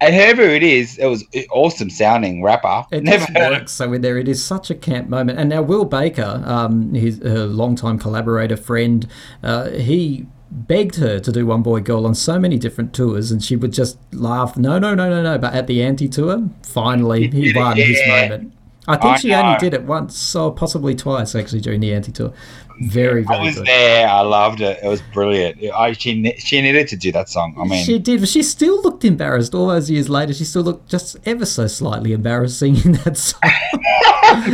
And 0.00 0.14
whoever 0.14 0.42
it 0.42 0.62
is, 0.62 0.96
it 0.98 1.06
was 1.06 1.24
an 1.34 1.44
awesome 1.50 1.90
sounding 1.90 2.42
rapper. 2.42 2.86
It 2.92 3.02
Never 3.02 3.26
works 3.34 3.72
so 3.72 3.92
in 3.92 4.02
there. 4.02 4.16
It 4.16 4.28
is 4.28 4.44
such 4.44 4.70
a 4.70 4.74
camp 4.76 5.08
moment. 5.08 5.40
And 5.40 5.50
now 5.50 5.62
Will 5.62 5.84
Baker, 5.84 6.40
um, 6.46 6.94
his 6.94 7.18
her 7.18 7.46
longtime 7.46 7.98
collaborator 7.98 8.56
friend, 8.56 9.08
uh, 9.42 9.70
he 9.70 10.26
begged 10.50 10.96
her 10.96 11.18
to 11.20 11.32
do 11.32 11.46
One 11.46 11.62
Boy 11.62 11.80
Girl 11.80 12.06
on 12.06 12.14
so 12.14 12.38
many 12.38 12.58
different 12.58 12.94
tours, 12.94 13.30
and 13.30 13.42
she 13.42 13.56
would 13.56 13.72
just 13.72 13.98
laugh, 14.12 14.56
no, 14.56 14.78
no, 14.78 14.94
no, 14.94 15.10
no, 15.10 15.22
no. 15.22 15.36
But 15.36 15.54
at 15.54 15.66
the 15.66 15.82
anti 15.82 16.08
tour, 16.08 16.48
finally 16.62 17.28
he 17.28 17.52
won 17.52 17.76
his 17.76 18.00
moment. 18.06 18.52
I 18.88 18.96
think 18.96 19.14
I 19.14 19.16
she 19.18 19.34
only 19.34 19.58
did 19.58 19.74
it 19.74 19.84
once, 19.84 20.34
or 20.34 20.52
possibly 20.54 20.94
twice, 20.94 21.34
actually, 21.34 21.60
during 21.60 21.80
the 21.80 21.94
anti 21.94 22.10
tour. 22.12 22.32
Very, 22.80 23.22
very 23.24 23.38
I 23.38 23.42
was 23.42 23.56
good. 23.56 23.66
there. 23.66 24.08
I 24.08 24.20
loved 24.20 24.60
it. 24.60 24.78
It 24.82 24.86
was 24.88 25.02
brilliant. 25.12 25.58
I, 25.74 25.92
she 25.92 26.32
she 26.38 26.60
needed 26.62 26.86
to 26.88 26.96
do 26.96 27.10
that 27.12 27.28
song. 27.28 27.54
I 27.58 27.64
mean, 27.64 27.84
she 27.84 27.98
did, 27.98 28.20
but 28.20 28.28
she 28.28 28.42
still 28.42 28.80
looked 28.82 29.04
embarrassed. 29.04 29.54
All 29.54 29.66
those 29.68 29.90
years 29.90 30.08
later, 30.08 30.32
she 30.32 30.44
still 30.44 30.62
looked 30.62 30.88
just 30.88 31.16
ever 31.26 31.44
so 31.44 31.66
slightly 31.66 32.12
embarrassed 32.12 32.58
singing 32.60 32.92
that 33.04 33.16
song. 33.16 33.40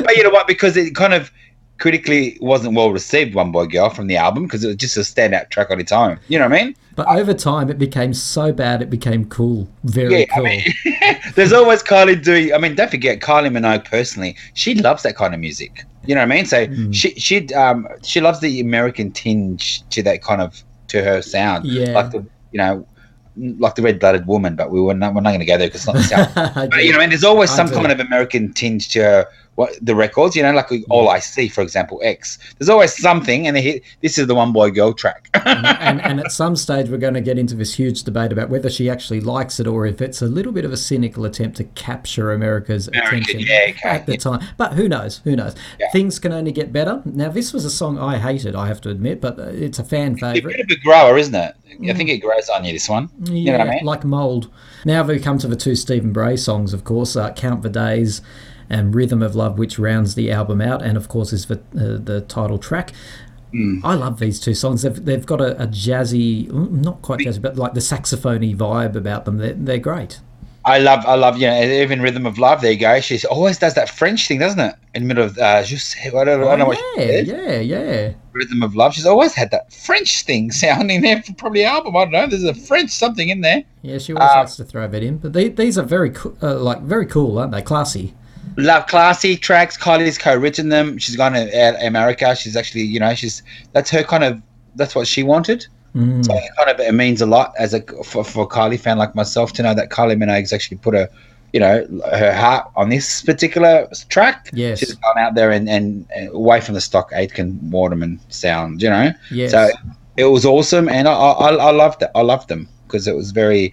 but 0.05 0.17
you 0.17 0.23
know 0.23 0.31
what? 0.31 0.47
Because 0.47 0.77
it 0.77 0.95
kind 0.95 1.13
of 1.15 1.31
critically 1.79 2.39
wasn't 2.41 2.75
well 2.75 2.91
received, 2.91 3.35
One 3.35 3.53
Boy 3.53 3.67
Girl, 3.67 3.91
from 3.91 4.07
the 4.07 4.17
album 4.17 4.45
because 4.45 4.65
it 4.65 4.69
was 4.69 4.77
just 4.77 4.97
a 4.97 5.01
standout 5.01 5.51
track 5.51 5.71
on 5.71 5.81
its 5.81 5.93
own. 5.93 6.19
You 6.29 6.39
know 6.39 6.49
what 6.49 6.59
I 6.59 6.65
mean? 6.65 6.77
But 6.97 7.09
over 7.09 7.35
time, 7.35 7.69
it 7.71 7.79
became 7.79 8.15
so 8.15 8.53
bad, 8.53 8.81
it 8.81 8.89
became 8.89 9.25
cool. 9.27 9.69
Very 9.83 10.21
Yeah, 10.21 10.27
I 10.33 10.35
cool. 10.37 10.45
mean, 10.45 10.65
there's 11.35 11.53
always 11.53 11.83
Kylie 11.83 12.23
doing. 12.23 12.53
I 12.53 12.59
mean, 12.59 12.75
don't 12.75 12.91
forget 12.91 13.21
Kylie 13.21 13.51
Minogue 13.51 13.85
personally. 13.85 14.37
She 14.55 14.75
loves 14.75 15.03
that 15.03 15.17
kind 15.17 15.35
of 15.35 15.41
music. 15.41 15.85
You 16.07 16.15
know 16.15 16.21
what 16.21 16.33
I 16.33 16.35
mean? 16.37 16.47
So 16.47 16.67
Mm. 16.67 16.95
she 16.95 17.11
she 17.15 17.53
um 17.55 17.89
she 18.03 18.21
loves 18.21 18.41
the 18.41 18.61
American 18.61 19.11
tinge 19.13 19.83
to 19.91 20.03
that 20.03 20.23
kind 20.23 20.41
of 20.43 20.63
to 20.89 21.03
her 21.03 21.23
sound. 21.23 21.65
Yeah. 21.67 21.93
like 21.93 22.11
the 22.11 22.19
you 22.53 22.59
know 22.59 22.87
like 23.59 23.75
the 23.75 23.83
red 23.83 23.99
blooded 23.99 24.27
woman. 24.27 24.55
But 24.55 24.71
we 24.71 24.81
were 24.81 24.95
not 24.95 25.15
we're 25.15 25.21
not 25.23 25.31
going 25.31 25.41
to 25.41 25.47
go 25.47 25.57
there 25.59 25.69
because 25.69 25.87
it's 25.87 25.87
not 25.87 25.97
the 25.97 26.03
sound. 26.03 26.71
But 26.71 26.85
you 26.85 26.93
know, 26.93 27.01
and 27.01 27.11
there's 27.11 27.25
always 27.25 27.51
some 27.51 27.69
kind 27.69 27.91
of 27.91 28.01
American 28.01 28.53
tinge 28.53 28.89
to 28.91 29.03
her, 29.03 29.27
what 29.55 29.73
the 29.81 29.95
records. 29.95 30.37
You 30.37 30.43
know, 30.43 30.53
like 30.53 30.71
All 30.91 31.09
I 31.09 31.19
See, 31.19 31.49
for 31.49 31.63
example, 31.63 32.01
X. 32.03 32.39
There's 32.59 32.69
always 32.69 32.97
something, 32.97 33.47
and 33.47 33.57
they 33.57 33.63
hit, 33.63 33.83
this 34.03 34.19
is 34.19 34.27
the 34.27 34.35
one 34.35 34.53
boy 34.53 34.71
girl 34.71 34.93
track. 34.93 35.29
and, 35.35 35.67
and, 35.67 36.01
and 36.03 36.21
at 36.21 36.33
some 36.33 36.57
stage, 36.57 36.89
we're 36.89 36.99
going 36.99 37.15
to 37.15 37.21
get 37.21 37.39
into 37.39 37.55
this 37.55 37.75
huge 37.75 38.03
debate 38.03 38.33
about 38.33 38.51
whether 38.51 38.71
she 38.71 38.91
actually 38.91 39.21
likes 39.21 39.59
it 39.61 39.67
or 39.67 39.87
if 39.87 40.01
it's 40.01 40.23
a 40.23 40.27
little 40.27 40.53
bit 40.53 40.65
of 40.65 40.73
a 40.73 40.77
cynical 40.77 41.25
attempt 41.25 41.57
to 41.59 41.65
capture 41.65 42.33
America's 42.33 42.89
American, 42.89 43.19
attention 43.19 43.41
yeah, 43.41 43.67
okay, 43.71 43.89
at 43.89 44.07
the 44.07 44.17
time. 44.17 44.41
But 44.57 44.75
who 44.75 44.89
knows? 44.89 45.19
Who 45.25 45.37
knows? 45.37 45.55
Yeah. 45.79 45.91
Things 45.91 46.19
can 46.19 46.33
only 46.33 46.53
get 46.53 46.73
better. 46.73 47.03
Now, 47.05 47.31
this 47.31 47.53
was 47.53 47.65
a 47.65 47.71
song 47.71 47.99
I 47.99 48.19
hated, 48.19 48.55
I 48.55 48.67
have 48.67 48.81
to 48.83 48.91
admit, 48.91 49.21
but 49.21 49.39
uh, 49.39 49.49
it's 49.49 49.79
a 49.79 49.85
fan 49.85 50.17
favorite. 50.17 50.57
It's 50.57 50.65
a 50.65 50.67
bit 50.67 50.77
of 50.77 50.79
a 50.79 50.81
grower, 50.81 51.17
isn't 51.19 51.35
it? 51.35 51.57
I 51.83 51.93
think 51.95 52.09
it 52.09 52.19
grows 52.19 52.49
on 52.49 52.65
you. 52.65 52.73
This 52.73 52.89
one. 52.89 53.11
Yeah, 53.25 53.53
know 53.53 53.59
what 53.59 53.69
I 53.69 53.71
mean? 53.77 53.85
like 53.85 54.05
mould. 54.05 54.51
Now 54.85 55.03
we 55.03 55.19
come 55.19 55.39
to 55.39 55.49
the 55.49 55.57
two 55.57 55.75
Stephen 55.75 56.13
Bray 56.13 56.37
songs, 56.37 56.73
of 56.73 56.85
course, 56.85 57.17
uh, 57.17 57.33
"Count 57.33 57.63
the 57.63 57.71
Days" 57.71 58.23
and 58.71 58.95
"Rhythm 58.95 59.23
of 59.23 59.35
Love," 59.35 59.59
which 59.59 59.79
rounds 59.79 60.15
the 60.15 60.31
album 60.31 60.61
out, 60.61 60.83
and 60.83 60.97
of 60.97 61.09
course 61.09 61.33
is 61.33 61.47
the 61.47 61.57
uh, 61.77 61.99
the 62.03 62.25
title 62.29 62.59
track. 62.59 62.93
Hmm. 63.53 63.79
I 63.85 63.95
love 63.95 64.19
these 64.19 64.41
two 64.41 64.53
songs. 64.55 64.83
They've, 64.83 65.05
they've 65.05 65.25
got 65.25 65.41
a, 65.41 65.63
a 65.63 65.69
jazzy, 65.69 66.49
mm, 66.49 66.71
not 66.83 67.03
quite 67.03 67.21
jazzy, 67.21 67.41
but 67.41 67.57
like 67.57 67.75
the 67.75 67.81
saxophony 67.81 68.53
vibe 68.53 68.97
about 68.97 69.25
them. 69.27 69.39
They're, 69.39 69.53
they're 69.55 69.79
great. 69.79 70.19
I 70.67 70.79
love, 70.79 71.05
I 71.07 71.15
love, 71.15 71.37
you 71.37 71.47
know, 71.47 71.63
even 71.63 72.01
Rhythm 72.01 72.25
of 72.27 72.37
Love. 72.39 72.63
There 72.63 72.73
you 72.73 72.79
go. 72.79 72.99
She 72.99 73.25
always 73.27 73.59
does 73.59 73.75
that 73.75 73.91
French 73.91 74.27
thing, 74.27 74.39
doesn't 74.39 74.59
it? 74.59 74.75
In 74.95 75.03
the 75.03 75.09
middle 75.09 75.25
of, 75.25 75.37
uh, 75.39 75.63
just, 75.63 75.95
I 76.05 76.09
don't, 76.11 76.29
I 76.29 76.37
don't 76.37 76.59
know 76.59 76.65
what 76.65 76.79
she 76.79 76.85
Oh, 76.97 77.03
yeah, 77.37 77.61
yeah, 77.61 77.61
yeah. 77.61 78.13
Rhythm 78.33 78.63
of 78.63 78.75
Love. 78.75 78.95
She's 78.95 79.05
always 79.07 79.35
had 79.35 79.51
that 79.51 79.73
French 79.73 80.23
thing 80.23 80.51
sounding 80.51 81.03
there 81.03 81.23
for 81.23 81.35
probably 81.35 81.65
album. 81.65 81.95
I 81.97 82.05
don't 82.07 82.13
know. 82.13 82.27
There's 82.27 82.45
a 82.45 82.55
French 82.55 82.91
something 82.91 83.29
in 83.29 83.43
there. 83.43 83.63
Yeah, 83.83 83.99
she 83.99 84.15
always 84.15 84.31
Um, 84.31 84.39
likes 84.39 84.57
to 84.57 84.65
throw 84.65 84.89
that 84.89 85.03
in. 85.03 85.19
But 85.19 85.35
they, 85.35 85.49
these 85.51 85.77
are 85.79 85.85
very, 85.85 86.11
co- 86.11 86.35
uh, 86.43 86.59
like, 86.59 86.81
very 86.81 87.07
cool, 87.07 87.39
aren't 87.39 87.53
they? 87.53 87.63
Classy. 87.63 88.15
Love 88.57 88.87
classy 88.87 89.37
tracks. 89.37 89.77
Kylie's 89.77 90.17
co-written 90.17 90.69
them. 90.69 90.99
She's 90.99 91.17
gone 91.17 91.33
to 91.33 91.51
uh, 91.51 91.87
America. 91.87 92.37
She's 92.37 92.57
actually, 92.57 92.83
you 92.83 93.01
know, 93.01 93.15
she's 93.15 93.43
that's 93.73 93.91
her 93.91 94.03
kind 94.03 94.23
of 94.23 94.41
that's 94.77 94.95
what 94.95 95.07
she 95.07 95.23
wanted. 95.23 95.67
Mm. 95.95 96.25
So 96.25 96.35
it 96.35 96.51
kind 96.57 96.71
of 96.71 96.81
it 96.81 96.95
means 96.95 97.21
a 97.21 97.27
lot 97.27 97.53
as 97.59 97.75
a 97.75 97.83
for, 98.05 98.25
for 98.25 98.49
Kylie 98.49 98.79
fan 98.79 98.99
like 98.99 99.15
myself 99.15 99.53
to 99.55 99.63
know 99.63 99.75
that 99.75 99.91
Kylie 99.91 100.17
Minogue's 100.17 100.53
actually 100.53 100.77
put 100.79 100.95
a, 100.95 101.11
you 101.53 101.61
know, 101.61 101.87
her 102.13 102.33
heart 102.33 102.71
on 102.75 102.89
this 102.89 103.23
particular 103.23 103.89
track. 104.09 104.51
Yes. 104.53 104.81
She's 104.81 104.95
gone 104.95 105.19
out 105.19 105.35
there 105.35 105.51
and, 105.51 105.69
and, 105.69 106.07
and 106.15 106.29
away 106.31 106.61
from 106.61 106.75
the 106.75 106.81
stock 106.81 107.11
Aitken 107.13 107.71
Waterman 107.71 108.21
sound, 108.29 108.83
you 108.83 108.91
know. 108.91 109.13
Yes. 109.31 109.53
So 109.53 109.71
it 110.17 110.25
was 110.25 110.45
awesome, 110.45 110.89
and 110.89 111.09
I 111.09 111.13
I, 111.13 111.55
I 111.55 111.71
loved 111.71 112.03
it. 112.03 112.11
I 112.15 112.23
loved 112.23 112.49
them 112.49 112.69
because 112.87 113.07
it 113.09 113.15
was 113.15 113.31
very 113.31 113.73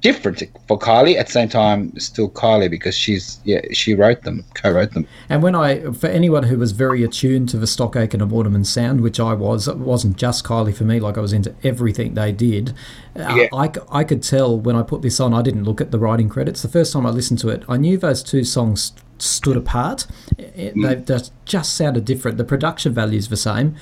different 0.00 0.42
for 0.68 0.78
Kylie. 0.78 1.16
At 1.16 1.26
the 1.26 1.32
same 1.32 1.48
time, 1.48 1.98
still 1.98 2.30
Kylie 2.30 2.70
because 2.70 2.94
she's 2.96 3.40
yeah 3.44 3.60
she 3.72 3.94
wrote 3.94 4.22
them, 4.22 4.44
co-wrote 4.54 4.92
them. 4.92 5.06
And 5.28 5.42
when 5.42 5.54
I, 5.54 5.80
for 5.92 6.06
anyone 6.06 6.44
who 6.44 6.58
was 6.58 6.72
very 6.72 7.02
attuned 7.02 7.48
to 7.50 7.56
the 7.56 7.66
Stock 7.66 7.96
Aitken 7.96 8.20
and 8.20 8.30
Waterman 8.30 8.64
sound, 8.64 9.00
which 9.00 9.18
I 9.18 9.32
was, 9.34 9.68
it 9.68 9.78
wasn't 9.78 10.16
just 10.16 10.44
Kylie 10.44 10.74
for 10.74 10.84
me, 10.84 11.00
like 11.00 11.16
I 11.16 11.20
was 11.20 11.32
into 11.32 11.54
everything 11.64 12.14
they 12.14 12.32
did. 12.32 12.70
Uh, 13.16 13.34
Yeah. 13.36 13.48
I, 13.52 13.70
I 13.90 14.04
could 14.04 14.22
tell 14.22 14.58
when 14.58 14.76
I 14.76 14.82
put 14.82 15.02
this 15.02 15.18
on, 15.20 15.34
I 15.34 15.42
didn't 15.42 15.64
look 15.64 15.80
at 15.80 15.90
the 15.90 15.98
writing 15.98 16.28
credits. 16.28 16.62
The 16.62 16.68
first 16.68 16.92
time 16.92 17.06
I 17.06 17.10
listened 17.10 17.38
to 17.40 17.48
it, 17.48 17.64
I 17.68 17.76
knew 17.76 17.96
those 17.96 18.22
two 18.22 18.44
songs 18.44 18.92
stood 19.18 19.56
apart. 19.56 20.06
It, 20.38 20.74
Mm. 20.76 20.82
They 20.86 21.14
just, 21.14 21.32
just 21.46 21.74
sounded 21.74 22.04
different. 22.04 22.36
The 22.36 22.44
production 22.44 22.92
value's 22.92 23.28
the 23.28 23.36
same. 23.36 23.74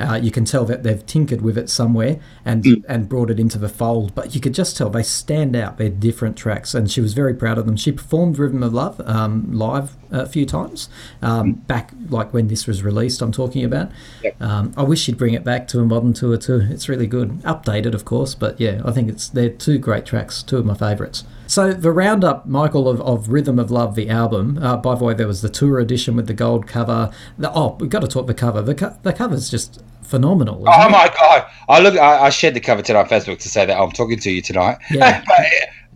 Uh, 0.00 0.14
you 0.16 0.30
can 0.30 0.44
tell 0.44 0.64
that 0.64 0.82
they've 0.82 1.04
tinkered 1.06 1.42
with 1.42 1.58
it 1.58 1.68
somewhere 1.68 2.18
and 2.44 2.64
Mm. 2.64 2.82
and 2.88 3.08
brought 3.08 3.30
it 3.30 3.38
into 3.38 3.58
the 3.58 3.68
fold, 3.68 4.14
but 4.14 4.34
you 4.34 4.40
could 4.40 4.54
just 4.54 4.76
tell 4.76 4.88
they 4.90 5.02
stand 5.02 5.54
out. 5.54 5.78
They're 5.78 5.88
different 5.88 6.36
tracks, 6.36 6.74
and 6.74 6.90
she 6.90 7.00
was 7.00 7.12
very 7.14 7.34
proud 7.34 7.58
of 7.58 7.66
them. 7.66 7.76
She 7.76 7.92
performed 7.92 8.38
"Rhythm 8.38 8.62
of 8.62 8.72
Love" 8.74 9.00
um, 9.04 9.48
live 9.52 9.96
a 10.10 10.26
few 10.26 10.46
times 10.46 10.88
um, 11.22 11.52
back, 11.52 11.92
like 12.08 12.32
when 12.32 12.48
this 12.48 12.66
was 12.66 12.82
released. 12.82 13.22
I'm 13.22 13.32
talking 13.32 13.64
about. 13.64 13.90
Yep. 14.22 14.40
Um, 14.40 14.74
I 14.76 14.82
wish 14.82 15.06
you'd 15.08 15.18
bring 15.18 15.34
it 15.34 15.44
back 15.44 15.68
to 15.68 15.80
a 15.80 15.84
modern 15.84 16.12
tour 16.12 16.36
too. 16.36 16.66
It's 16.70 16.88
really 16.88 17.06
good, 17.06 17.40
updated 17.42 17.94
of 17.94 18.04
course, 18.04 18.34
but 18.34 18.60
yeah, 18.60 18.82
I 18.84 18.92
think 18.92 19.08
it's 19.08 19.28
they're 19.28 19.50
two 19.50 19.78
great 19.78 20.06
tracks, 20.06 20.42
two 20.42 20.58
of 20.58 20.66
my 20.66 20.74
favourites. 20.74 21.24
So 21.46 21.72
the 21.72 21.90
roundup, 21.90 22.46
Michael, 22.46 22.88
of, 22.88 23.00
of 23.00 23.28
Rhythm 23.28 23.58
of 23.58 23.72
Love, 23.72 23.96
the 23.96 24.08
album. 24.08 24.58
Uh, 24.62 24.76
by 24.76 24.94
the 24.94 25.02
way, 25.02 25.14
there 25.14 25.26
was 25.26 25.42
the 25.42 25.48
tour 25.48 25.80
edition 25.80 26.14
with 26.14 26.28
the 26.28 26.34
gold 26.34 26.68
cover. 26.68 27.12
The, 27.38 27.52
oh, 27.52 27.76
we've 27.80 27.90
got 27.90 28.02
to 28.02 28.08
talk 28.08 28.28
the 28.28 28.34
cover. 28.34 28.62
The, 28.62 28.74
co- 28.76 28.96
the 29.02 29.12
cover's 29.12 29.50
just 29.50 29.82
phenomenal. 30.02 30.62
Oh 30.66 30.86
it? 30.86 30.90
my 30.90 31.12
god! 31.18 31.46
I 31.68 31.80
look. 31.80 31.96
I, 31.96 32.26
I 32.26 32.30
shared 32.30 32.54
the 32.54 32.60
cover 32.60 32.82
today 32.82 32.98
on 32.98 33.08
Facebook 33.08 33.40
to 33.40 33.48
say 33.48 33.66
that 33.66 33.76
I'm 33.76 33.90
talking 33.90 34.18
to 34.20 34.30
you 34.30 34.42
tonight. 34.42 34.78
Yeah. 34.90 35.24
but 35.26 35.40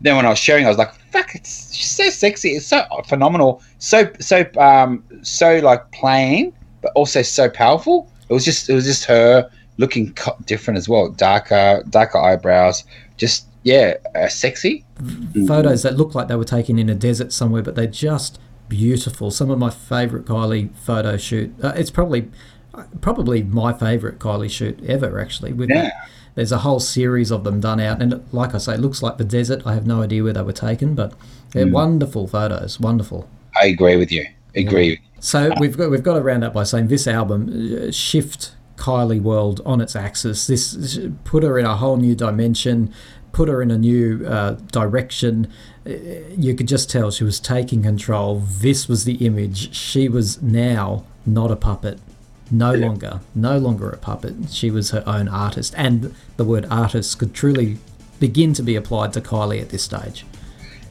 then 0.00 0.16
when 0.16 0.26
I 0.26 0.30
was 0.30 0.38
sharing, 0.38 0.66
I 0.66 0.68
was 0.68 0.78
like, 0.78 0.92
"Fuck! 1.14 1.34
It's 1.36 1.72
she's 1.74 1.90
so 1.90 2.10
sexy. 2.10 2.50
It's 2.50 2.66
so 2.66 2.82
phenomenal. 3.08 3.62
So 3.78 4.10
so 4.20 4.44
um 4.58 5.04
so 5.22 5.58
like 5.60 5.90
plain, 5.92 6.52
but 6.82 6.92
also 6.94 7.22
so 7.22 7.48
powerful. 7.48 8.10
It 8.28 8.32
was 8.32 8.44
just 8.44 8.68
it 8.68 8.74
was 8.74 8.84
just 8.84 9.04
her 9.04 9.48
looking 9.76 10.12
co- 10.14 10.36
different 10.46 10.78
as 10.78 10.88
well. 10.88 11.10
Darker 11.10 11.82
darker 11.90 12.18
eyebrows. 12.18 12.84
Just 13.16 13.46
yeah, 13.62 13.94
uh, 14.14 14.28
sexy. 14.28 14.84
photos 15.46 15.82
that 15.84 15.96
look 15.96 16.14
like 16.14 16.28
they 16.28 16.36
were 16.36 16.44
taken 16.44 16.78
in 16.78 16.88
a 16.90 16.94
desert 16.94 17.32
somewhere, 17.32 17.62
but 17.62 17.74
they're 17.74 17.86
just 17.86 18.38
beautiful. 18.68 19.30
Some 19.30 19.50
of 19.50 19.58
my 19.58 19.70
favourite 19.70 20.26
Kylie 20.26 20.74
photo 20.76 21.16
shoot. 21.16 21.54
Uh, 21.62 21.72
it's 21.76 21.90
probably 21.90 22.30
probably 23.00 23.42
my 23.42 23.72
favourite 23.72 24.18
Kylie 24.18 24.50
shoot 24.50 24.82
ever. 24.84 25.20
Actually, 25.20 25.52
with 25.52 25.70
Yeah. 25.70 25.90
There's 26.34 26.52
a 26.52 26.58
whole 26.58 26.80
series 26.80 27.30
of 27.30 27.44
them 27.44 27.60
done 27.60 27.80
out, 27.80 28.02
and 28.02 28.24
like 28.32 28.54
I 28.54 28.58
say, 28.58 28.74
it 28.74 28.80
looks 28.80 29.02
like 29.02 29.18
the 29.18 29.24
desert. 29.24 29.62
I 29.66 29.74
have 29.74 29.86
no 29.86 30.02
idea 30.02 30.22
where 30.24 30.32
they 30.32 30.42
were 30.42 30.52
taken, 30.52 30.94
but 30.94 31.12
they're 31.52 31.68
wonderful 31.68 32.26
photos. 32.26 32.80
Wonderful. 32.80 33.28
I 33.60 33.66
agree 33.66 33.96
with 33.96 34.10
you. 34.10 34.26
Agree. 34.56 35.00
So 35.20 35.52
we've 35.58 35.76
got 35.76 35.90
we've 35.90 36.02
got 36.02 36.14
to 36.14 36.20
round 36.20 36.44
up 36.44 36.52
by 36.52 36.64
saying 36.64 36.88
this 36.88 37.06
album 37.06 37.88
uh, 37.88 37.90
shift 37.92 38.54
Kylie 38.76 39.22
world 39.22 39.60
on 39.64 39.80
its 39.80 39.94
axis. 39.96 40.46
This 40.46 40.98
put 41.24 41.42
her 41.42 41.58
in 41.58 41.66
a 41.66 41.76
whole 41.76 41.96
new 41.96 42.14
dimension, 42.14 42.92
put 43.32 43.48
her 43.48 43.62
in 43.62 43.70
a 43.70 43.78
new 43.78 44.26
uh, 44.26 44.52
direction. 44.72 45.48
Uh, 45.86 45.90
You 46.36 46.54
could 46.54 46.68
just 46.68 46.90
tell 46.90 47.10
she 47.10 47.24
was 47.24 47.38
taking 47.38 47.82
control. 47.82 48.40
This 48.40 48.88
was 48.88 49.04
the 49.04 49.14
image. 49.26 49.74
She 49.74 50.08
was 50.08 50.42
now 50.42 51.04
not 51.24 51.50
a 51.50 51.56
puppet. 51.56 52.00
No 52.50 52.72
longer, 52.74 53.20
no 53.34 53.58
longer 53.58 53.90
a 53.90 53.96
puppet. 53.96 54.34
She 54.50 54.70
was 54.70 54.90
her 54.90 55.02
own 55.06 55.28
artist, 55.28 55.74
and 55.76 56.14
the 56.36 56.44
word 56.44 56.66
artist 56.70 57.18
could 57.18 57.34
truly 57.34 57.78
begin 58.20 58.52
to 58.54 58.62
be 58.62 58.76
applied 58.76 59.12
to 59.14 59.20
Kylie 59.20 59.60
at 59.60 59.70
this 59.70 59.82
stage. 59.82 60.24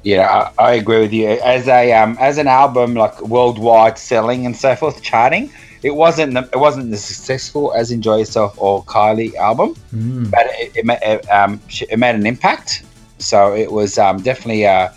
Yeah, 0.04 0.50
I, 0.60 0.64
I 0.64 0.74
agree 0.74 1.00
with 1.00 1.14
you. 1.14 1.30
As 1.30 1.68
a 1.68 1.94
um, 1.94 2.18
as 2.20 2.38
an 2.38 2.48
album 2.48 2.96
like 2.96 3.22
worldwide 3.22 3.98
selling 3.98 4.46
and 4.46 4.56
so 4.58 4.76
forth, 4.76 5.02
charting, 5.02 5.50
it 5.84 5.96
wasn't 5.96 6.34
the- 6.34 6.50
it 6.52 6.58
wasn't 6.60 6.92
as 6.92 7.06
successful 7.06 7.72
as 7.74 7.92
Enjoy 7.92 8.18
Yourself 8.18 8.56
or 8.58 8.84
Kylie 8.84 9.34
album, 9.36 9.76
Mm. 9.96 10.30
but 10.32 10.48
it, 10.60 10.76
it, 10.76 11.00
it, 11.04 11.30
um, 11.30 11.62
it 11.90 11.98
made 12.00 12.16
an 12.16 12.26
impact. 12.26 12.84
So 13.20 13.54
it 13.56 13.72
was 13.72 13.98
um, 13.98 14.18
definitely 14.22 14.64
a, 14.64 14.94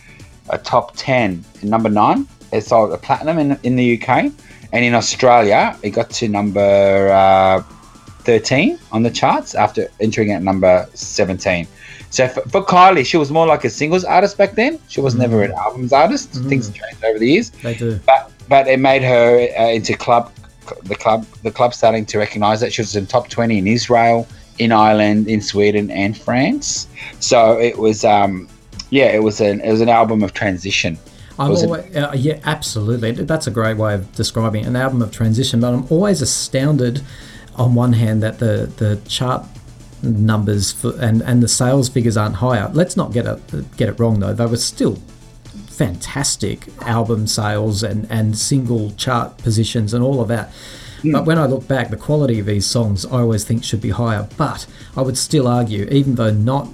a 0.50 0.58
top 0.58 0.92
ten, 0.96 1.44
number 1.62 1.88
nine. 1.90 2.26
It 2.52 2.62
sold 2.64 2.92
a 2.92 2.96
platinum 2.98 3.38
in 3.38 3.58
in 3.62 3.76
the 3.76 4.00
UK, 4.02 4.32
and 4.72 4.85
in 4.85 4.94
Australia, 4.94 5.76
it 5.83 5.90
got 5.90 6.11
to 6.11 6.29
number 6.29 7.09
uh, 7.11 7.62
thirteen 8.20 8.79
on 8.92 9.02
the 9.02 9.11
charts 9.11 9.55
after 9.55 9.88
entering 10.00 10.33
at 10.33 10.42
number 10.42 10.88
seventeen. 10.94 11.66
So 12.11 12.29
for, 12.29 12.42
for 12.42 12.64
Kylie, 12.64 13.05
she 13.05 13.16
was 13.16 13.31
more 13.31 13.46
like 13.46 13.64
a 13.64 13.70
singles 13.70 14.05
artist 14.05 14.38
back 14.38 14.52
then. 14.55 14.79
She 14.88 15.00
was 15.00 15.14
never 15.14 15.42
an 15.42 15.52
albums 15.52 15.92
artist. 15.92 16.33
Mm. 16.33 16.48
Things 16.48 16.70
changed 16.70 17.05
over 17.05 17.18
the 17.18 17.29
years, 17.29 17.50
They 17.50 17.74
do. 17.74 17.98
but 18.07 18.31
but 18.48 18.68
it 18.68 18.79
made 18.81 19.02
her 19.02 19.48
uh, 19.59 19.68
into 19.70 19.96
club. 19.96 20.33
The 20.83 20.96
club, 20.96 21.24
the 21.44 21.52
club, 21.52 21.74
starting 21.74 22.05
to 22.07 22.18
recognise 22.18 22.61
that 22.61 22.72
she 22.72 22.83
was 22.83 22.96
in 22.96 23.07
top 23.07 23.29
twenty 23.29 23.59
in 23.59 23.68
Israel, 23.68 24.26
in 24.59 24.72
Ireland, 24.72 25.29
in 25.29 25.40
Sweden, 25.40 25.92
and 25.92 26.18
France. 26.18 26.88
So 27.20 27.57
it 27.61 27.79
was, 27.79 28.05
um, 28.05 28.48
yeah, 28.90 29.07
it 29.07 29.22
was 29.22 29.40
an 29.40 29.61
it 29.61 29.70
was 29.70 29.81
an 29.81 29.88
album 29.88 30.24
of 30.24 30.33
transition. 30.33 30.98
I'm 31.38 31.51
always, 31.51 31.96
uh, 31.96 32.12
yeah, 32.16 32.40
absolutely. 32.44 33.12
That's 33.12 33.46
a 33.46 33.51
great 33.51 33.77
way 33.77 33.94
of 33.94 34.12
describing 34.14 34.64
an 34.64 34.75
album 34.75 35.03
of 35.03 35.12
transition. 35.12 35.61
But 35.61 35.75
I'm 35.75 35.87
always 35.90 36.22
astounded, 36.22 37.03
on 37.57 37.75
one 37.75 37.92
hand, 37.92 38.22
that 38.22 38.38
the 38.38 38.70
the 38.77 39.01
chart 39.07 39.44
numbers 40.03 40.72
for, 40.72 40.99
and 41.01 41.22
and 41.22 41.42
the 41.42 41.49
sales 41.49 41.88
figures 41.88 42.16
aren't 42.16 42.37
higher. 42.37 42.70
Let's 42.72 42.96
not 42.96 43.12
get 43.12 43.27
it 43.27 43.77
get 43.77 43.88
it 43.88 44.01
wrong 44.01 44.20
though. 44.20 44.33
They 44.33 44.46
were 44.46 44.57
still 44.57 44.99
fantastic 45.68 46.68
album 46.83 47.27
sales 47.27 47.83
and 47.83 48.07
and 48.11 48.38
single 48.38 48.92
chart 48.92 49.37
positions 49.38 49.92
and 49.92 50.03
all 50.03 50.20
of 50.20 50.29
that. 50.29 50.53
But 51.05 51.25
when 51.25 51.38
I 51.38 51.46
look 51.46 51.68
back, 51.68 51.90
the 51.90 51.96
quality 51.96 52.40
of 52.40 52.46
these 52.46 52.66
songs 52.66 53.05
I 53.07 53.20
always 53.20 53.44
think 53.44 53.62
should 53.62 53.81
be 53.81 53.90
higher. 53.90 54.29
But 54.37 54.66
I 54.96 55.03
would 55.03 55.16
still 55.16 55.46
argue, 55.46 55.85
even 55.85 56.16
though 56.16 56.33
not 56.33 56.68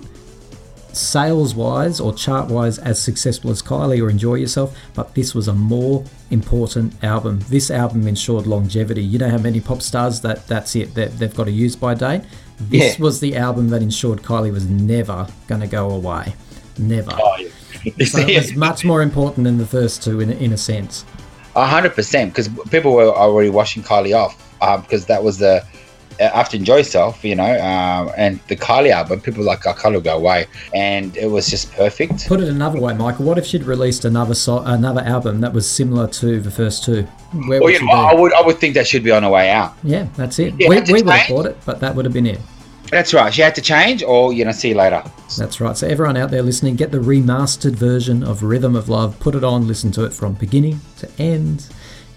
sales 0.96 1.54
wise 1.54 2.00
or 2.00 2.12
chart 2.14 2.48
wise 2.48 2.78
as 2.78 3.00
successful 3.00 3.50
as 3.50 3.62
Kylie 3.62 4.02
or 4.02 4.10
Enjoy 4.10 4.34
Yourself, 4.34 4.76
but 4.94 5.14
this 5.14 5.34
was 5.34 5.48
a 5.48 5.52
more 5.52 6.04
important 6.30 7.02
album. 7.04 7.40
This 7.48 7.70
album 7.70 8.06
ensured 8.06 8.46
longevity. 8.46 9.02
You 9.02 9.18
know 9.18 9.28
how 9.30 9.38
many 9.38 9.60
pop 9.60 9.82
stars 9.82 10.20
that 10.22 10.46
that's 10.46 10.74
it 10.76 10.94
that 10.94 11.18
they've 11.18 11.34
got 11.34 11.48
a 11.48 11.50
use 11.52 11.76
by 11.76 11.94
date. 11.94 12.22
This 12.60 12.98
Yeah. 12.98 13.02
was 13.04 13.20
the 13.20 13.36
album 13.36 13.68
that 13.70 13.82
ensured 13.82 14.22
Kylie 14.22 14.52
was 14.52 14.66
never 14.66 15.26
going 15.48 15.60
to 15.62 15.66
go 15.66 15.90
away. 15.90 16.34
Never. 16.78 17.12
Oh, 17.12 17.36
yeah. 17.84 18.04
So 18.06 18.18
it 18.26 18.38
was 18.38 18.54
much 18.54 18.84
more 18.84 19.02
important 19.02 19.44
than 19.44 19.58
the 19.58 19.66
first 19.66 20.02
two 20.02 20.20
in, 20.20 20.30
in 20.30 20.52
a 20.52 20.56
sense. 20.56 21.04
A 21.56 21.66
hundred 21.66 21.94
percent, 21.94 22.32
because 22.32 22.48
people 22.70 22.94
were 22.94 23.08
already 23.10 23.50
washing 23.50 23.82
Kylie 23.82 24.16
off, 24.16 24.36
um, 24.62 24.80
because 24.82 25.04
that 25.06 25.22
was 25.22 25.38
the 25.38 25.62
after 26.20 26.56
Enjoy 26.56 26.78
Yourself, 26.78 27.24
you 27.24 27.34
know, 27.34 27.44
um, 27.60 28.10
and 28.16 28.40
the 28.48 28.56
Kylie 28.56 28.90
album. 28.90 29.20
People 29.20 29.44
like, 29.44 29.60
Kylie 29.60 29.94
will 29.94 30.00
go 30.00 30.16
away, 30.16 30.46
and 30.74 31.16
it 31.16 31.26
was 31.30 31.48
just 31.48 31.72
perfect. 31.72 32.26
Put 32.28 32.40
it 32.40 32.48
another 32.48 32.80
way, 32.80 32.94
Michael. 32.94 33.24
What 33.24 33.38
if 33.38 33.46
she'd 33.46 33.64
released 33.64 34.04
another 34.04 34.34
so- 34.34 34.62
another 34.64 35.00
album 35.02 35.40
that 35.40 35.52
was 35.52 35.68
similar 35.68 36.06
to 36.08 36.40
the 36.40 36.50
first 36.50 36.84
two? 36.84 37.02
Where 37.32 37.60
Well, 37.60 37.60
would 37.62 37.72
you 37.74 37.78
she 37.80 37.86
know, 37.86 37.92
I 37.92 38.14
would, 38.14 38.32
I 38.34 38.42
would 38.42 38.58
think 38.58 38.74
that 38.74 38.86
should 38.86 39.02
be 39.02 39.10
on 39.10 39.22
her 39.22 39.30
way 39.30 39.50
out. 39.50 39.74
Yeah, 39.82 40.06
that's 40.16 40.38
it. 40.38 40.54
Yeah, 40.58 40.68
we 40.68 40.80
we 40.82 41.02
would 41.02 41.08
have 41.10 41.28
bought 41.28 41.46
it, 41.46 41.56
but 41.64 41.80
that 41.80 41.94
would 41.94 42.04
have 42.04 42.14
been 42.14 42.26
it. 42.26 42.40
That's 42.90 43.14
right. 43.14 43.32
She 43.32 43.40
had 43.40 43.54
to 43.54 43.62
change, 43.62 44.02
or 44.02 44.34
you 44.34 44.44
know, 44.44 44.52
see 44.52 44.68
you 44.68 44.74
later. 44.74 45.02
That's 45.38 45.62
right. 45.62 45.74
So 45.78 45.86
everyone 45.86 46.18
out 46.18 46.30
there 46.30 46.42
listening, 46.42 46.76
get 46.76 46.90
the 46.90 46.98
remastered 46.98 47.72
version 47.74 48.22
of 48.22 48.42
Rhythm 48.42 48.76
of 48.76 48.90
Love. 48.90 49.18
Put 49.18 49.34
it 49.34 49.42
on, 49.42 49.66
listen 49.66 49.90
to 49.92 50.04
it 50.04 50.12
from 50.12 50.34
beginning 50.34 50.78
to 50.98 51.08
end. 51.18 51.68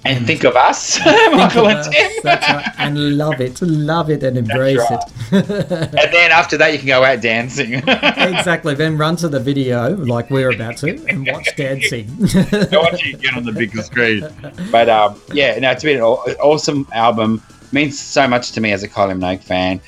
And 0.05 0.27
think 0.27 0.43
of 0.43 0.55
us, 0.55 0.99
Michael 1.05 1.67
and 1.67 1.79
us, 1.79 1.89
Tim. 1.89 2.25
right, 2.25 2.65
and 2.77 3.17
love 3.17 3.41
it, 3.41 3.59
love 3.61 4.11
it, 4.11 4.21
and 4.21 4.37
embrace 4.37 4.77
right. 4.77 4.99
it. 5.31 5.49
And 5.95 6.13
then 6.13 6.31
after 6.31 6.57
that, 6.57 6.73
you 6.73 6.77
can 6.77 6.87
go 6.87 7.03
out 7.03 7.21
dancing. 7.21 7.73
exactly. 7.87 8.75
Then 8.75 8.97
run 8.99 9.15
to 9.17 9.27
the 9.27 9.39
video 9.39 9.95
like 9.95 10.29
we're 10.29 10.51
about 10.51 10.77
to 10.77 11.03
and 11.07 11.27
watch 11.27 11.55
dancing. 11.55 12.07
I 12.21 12.97
you 13.03 13.13
to 13.13 13.17
get 13.17 13.35
on 13.35 13.43
the 13.43 13.51
bigger 13.51 13.81
screen. 13.81 14.27
But 14.71 14.89
um, 14.89 15.19
yeah, 15.33 15.57
no, 15.57 15.71
it's 15.71 15.83
been 15.83 15.97
an 15.97 16.03
awesome 16.03 16.87
album. 16.91 17.41
Means 17.71 17.99
so 17.99 18.27
much 18.27 18.51
to 18.51 18.61
me 18.61 18.71
as 18.71 18.83
a 18.83 18.87
Kylie 18.87 19.19
Minogue 19.19 19.43
fan. 19.43 19.81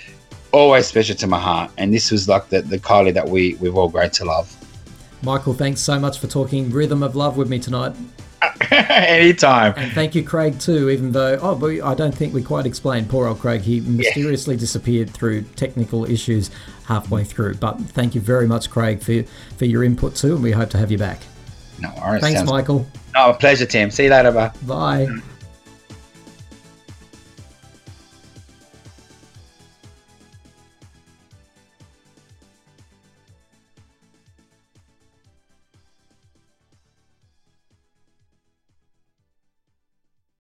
Always 0.51 0.87
special 0.87 1.15
to 1.15 1.27
my 1.27 1.39
heart. 1.39 1.69
And 1.77 1.93
this 1.93 2.09
was 2.11 2.27
like 2.27 2.49
the, 2.49 2.63
the 2.63 2.79
Kylie 2.79 3.13
that 3.13 3.29
we 3.29 3.53
we've 3.55 3.77
all 3.77 3.89
grown 3.89 4.09
to 4.11 4.25
love. 4.25 4.51
Michael, 5.21 5.53
thanks 5.53 5.81
so 5.81 5.99
much 5.99 6.19
for 6.19 6.27
talking 6.27 6.71
Rhythm 6.71 7.03
of 7.03 7.15
Love 7.15 7.37
with 7.37 7.49
me 7.49 7.59
tonight. 7.59 7.95
Anytime. 8.71 9.73
And 9.77 9.91
thank 9.93 10.15
you, 10.15 10.23
Craig, 10.23 10.59
too, 10.59 10.89
even 10.89 11.11
though, 11.11 11.39
oh, 11.41 11.55
but 11.55 11.81
I 11.81 11.95
don't 11.95 12.13
think 12.13 12.33
we 12.33 12.43
quite 12.43 12.65
explained 12.65 13.09
poor 13.09 13.27
old 13.27 13.39
Craig. 13.39 13.61
He 13.61 13.79
mysteriously 13.81 14.55
disappeared 14.55 15.09
through 15.09 15.43
technical 15.55 16.05
issues 16.05 16.49
halfway 16.85 17.23
through. 17.23 17.55
But 17.55 17.79
thank 17.79 18.15
you 18.15 18.21
very 18.21 18.47
much, 18.47 18.69
Craig, 18.69 19.01
for, 19.01 19.23
for 19.57 19.65
your 19.65 19.83
input, 19.83 20.15
too, 20.15 20.35
and 20.35 20.43
we 20.43 20.51
hope 20.51 20.69
to 20.71 20.77
have 20.77 20.91
you 20.91 20.97
back. 20.97 21.21
No 21.79 21.93
worries. 21.99 22.21
Thanks, 22.21 22.43
Michael. 22.43 22.85
No, 23.13 23.31
a 23.31 23.33
pleasure, 23.33 23.65
Tim. 23.65 23.91
See 23.91 24.05
you 24.05 24.09
later, 24.09 24.31
bye. 24.31 24.51
Bye. 24.63 25.05
Mm. 25.09 25.21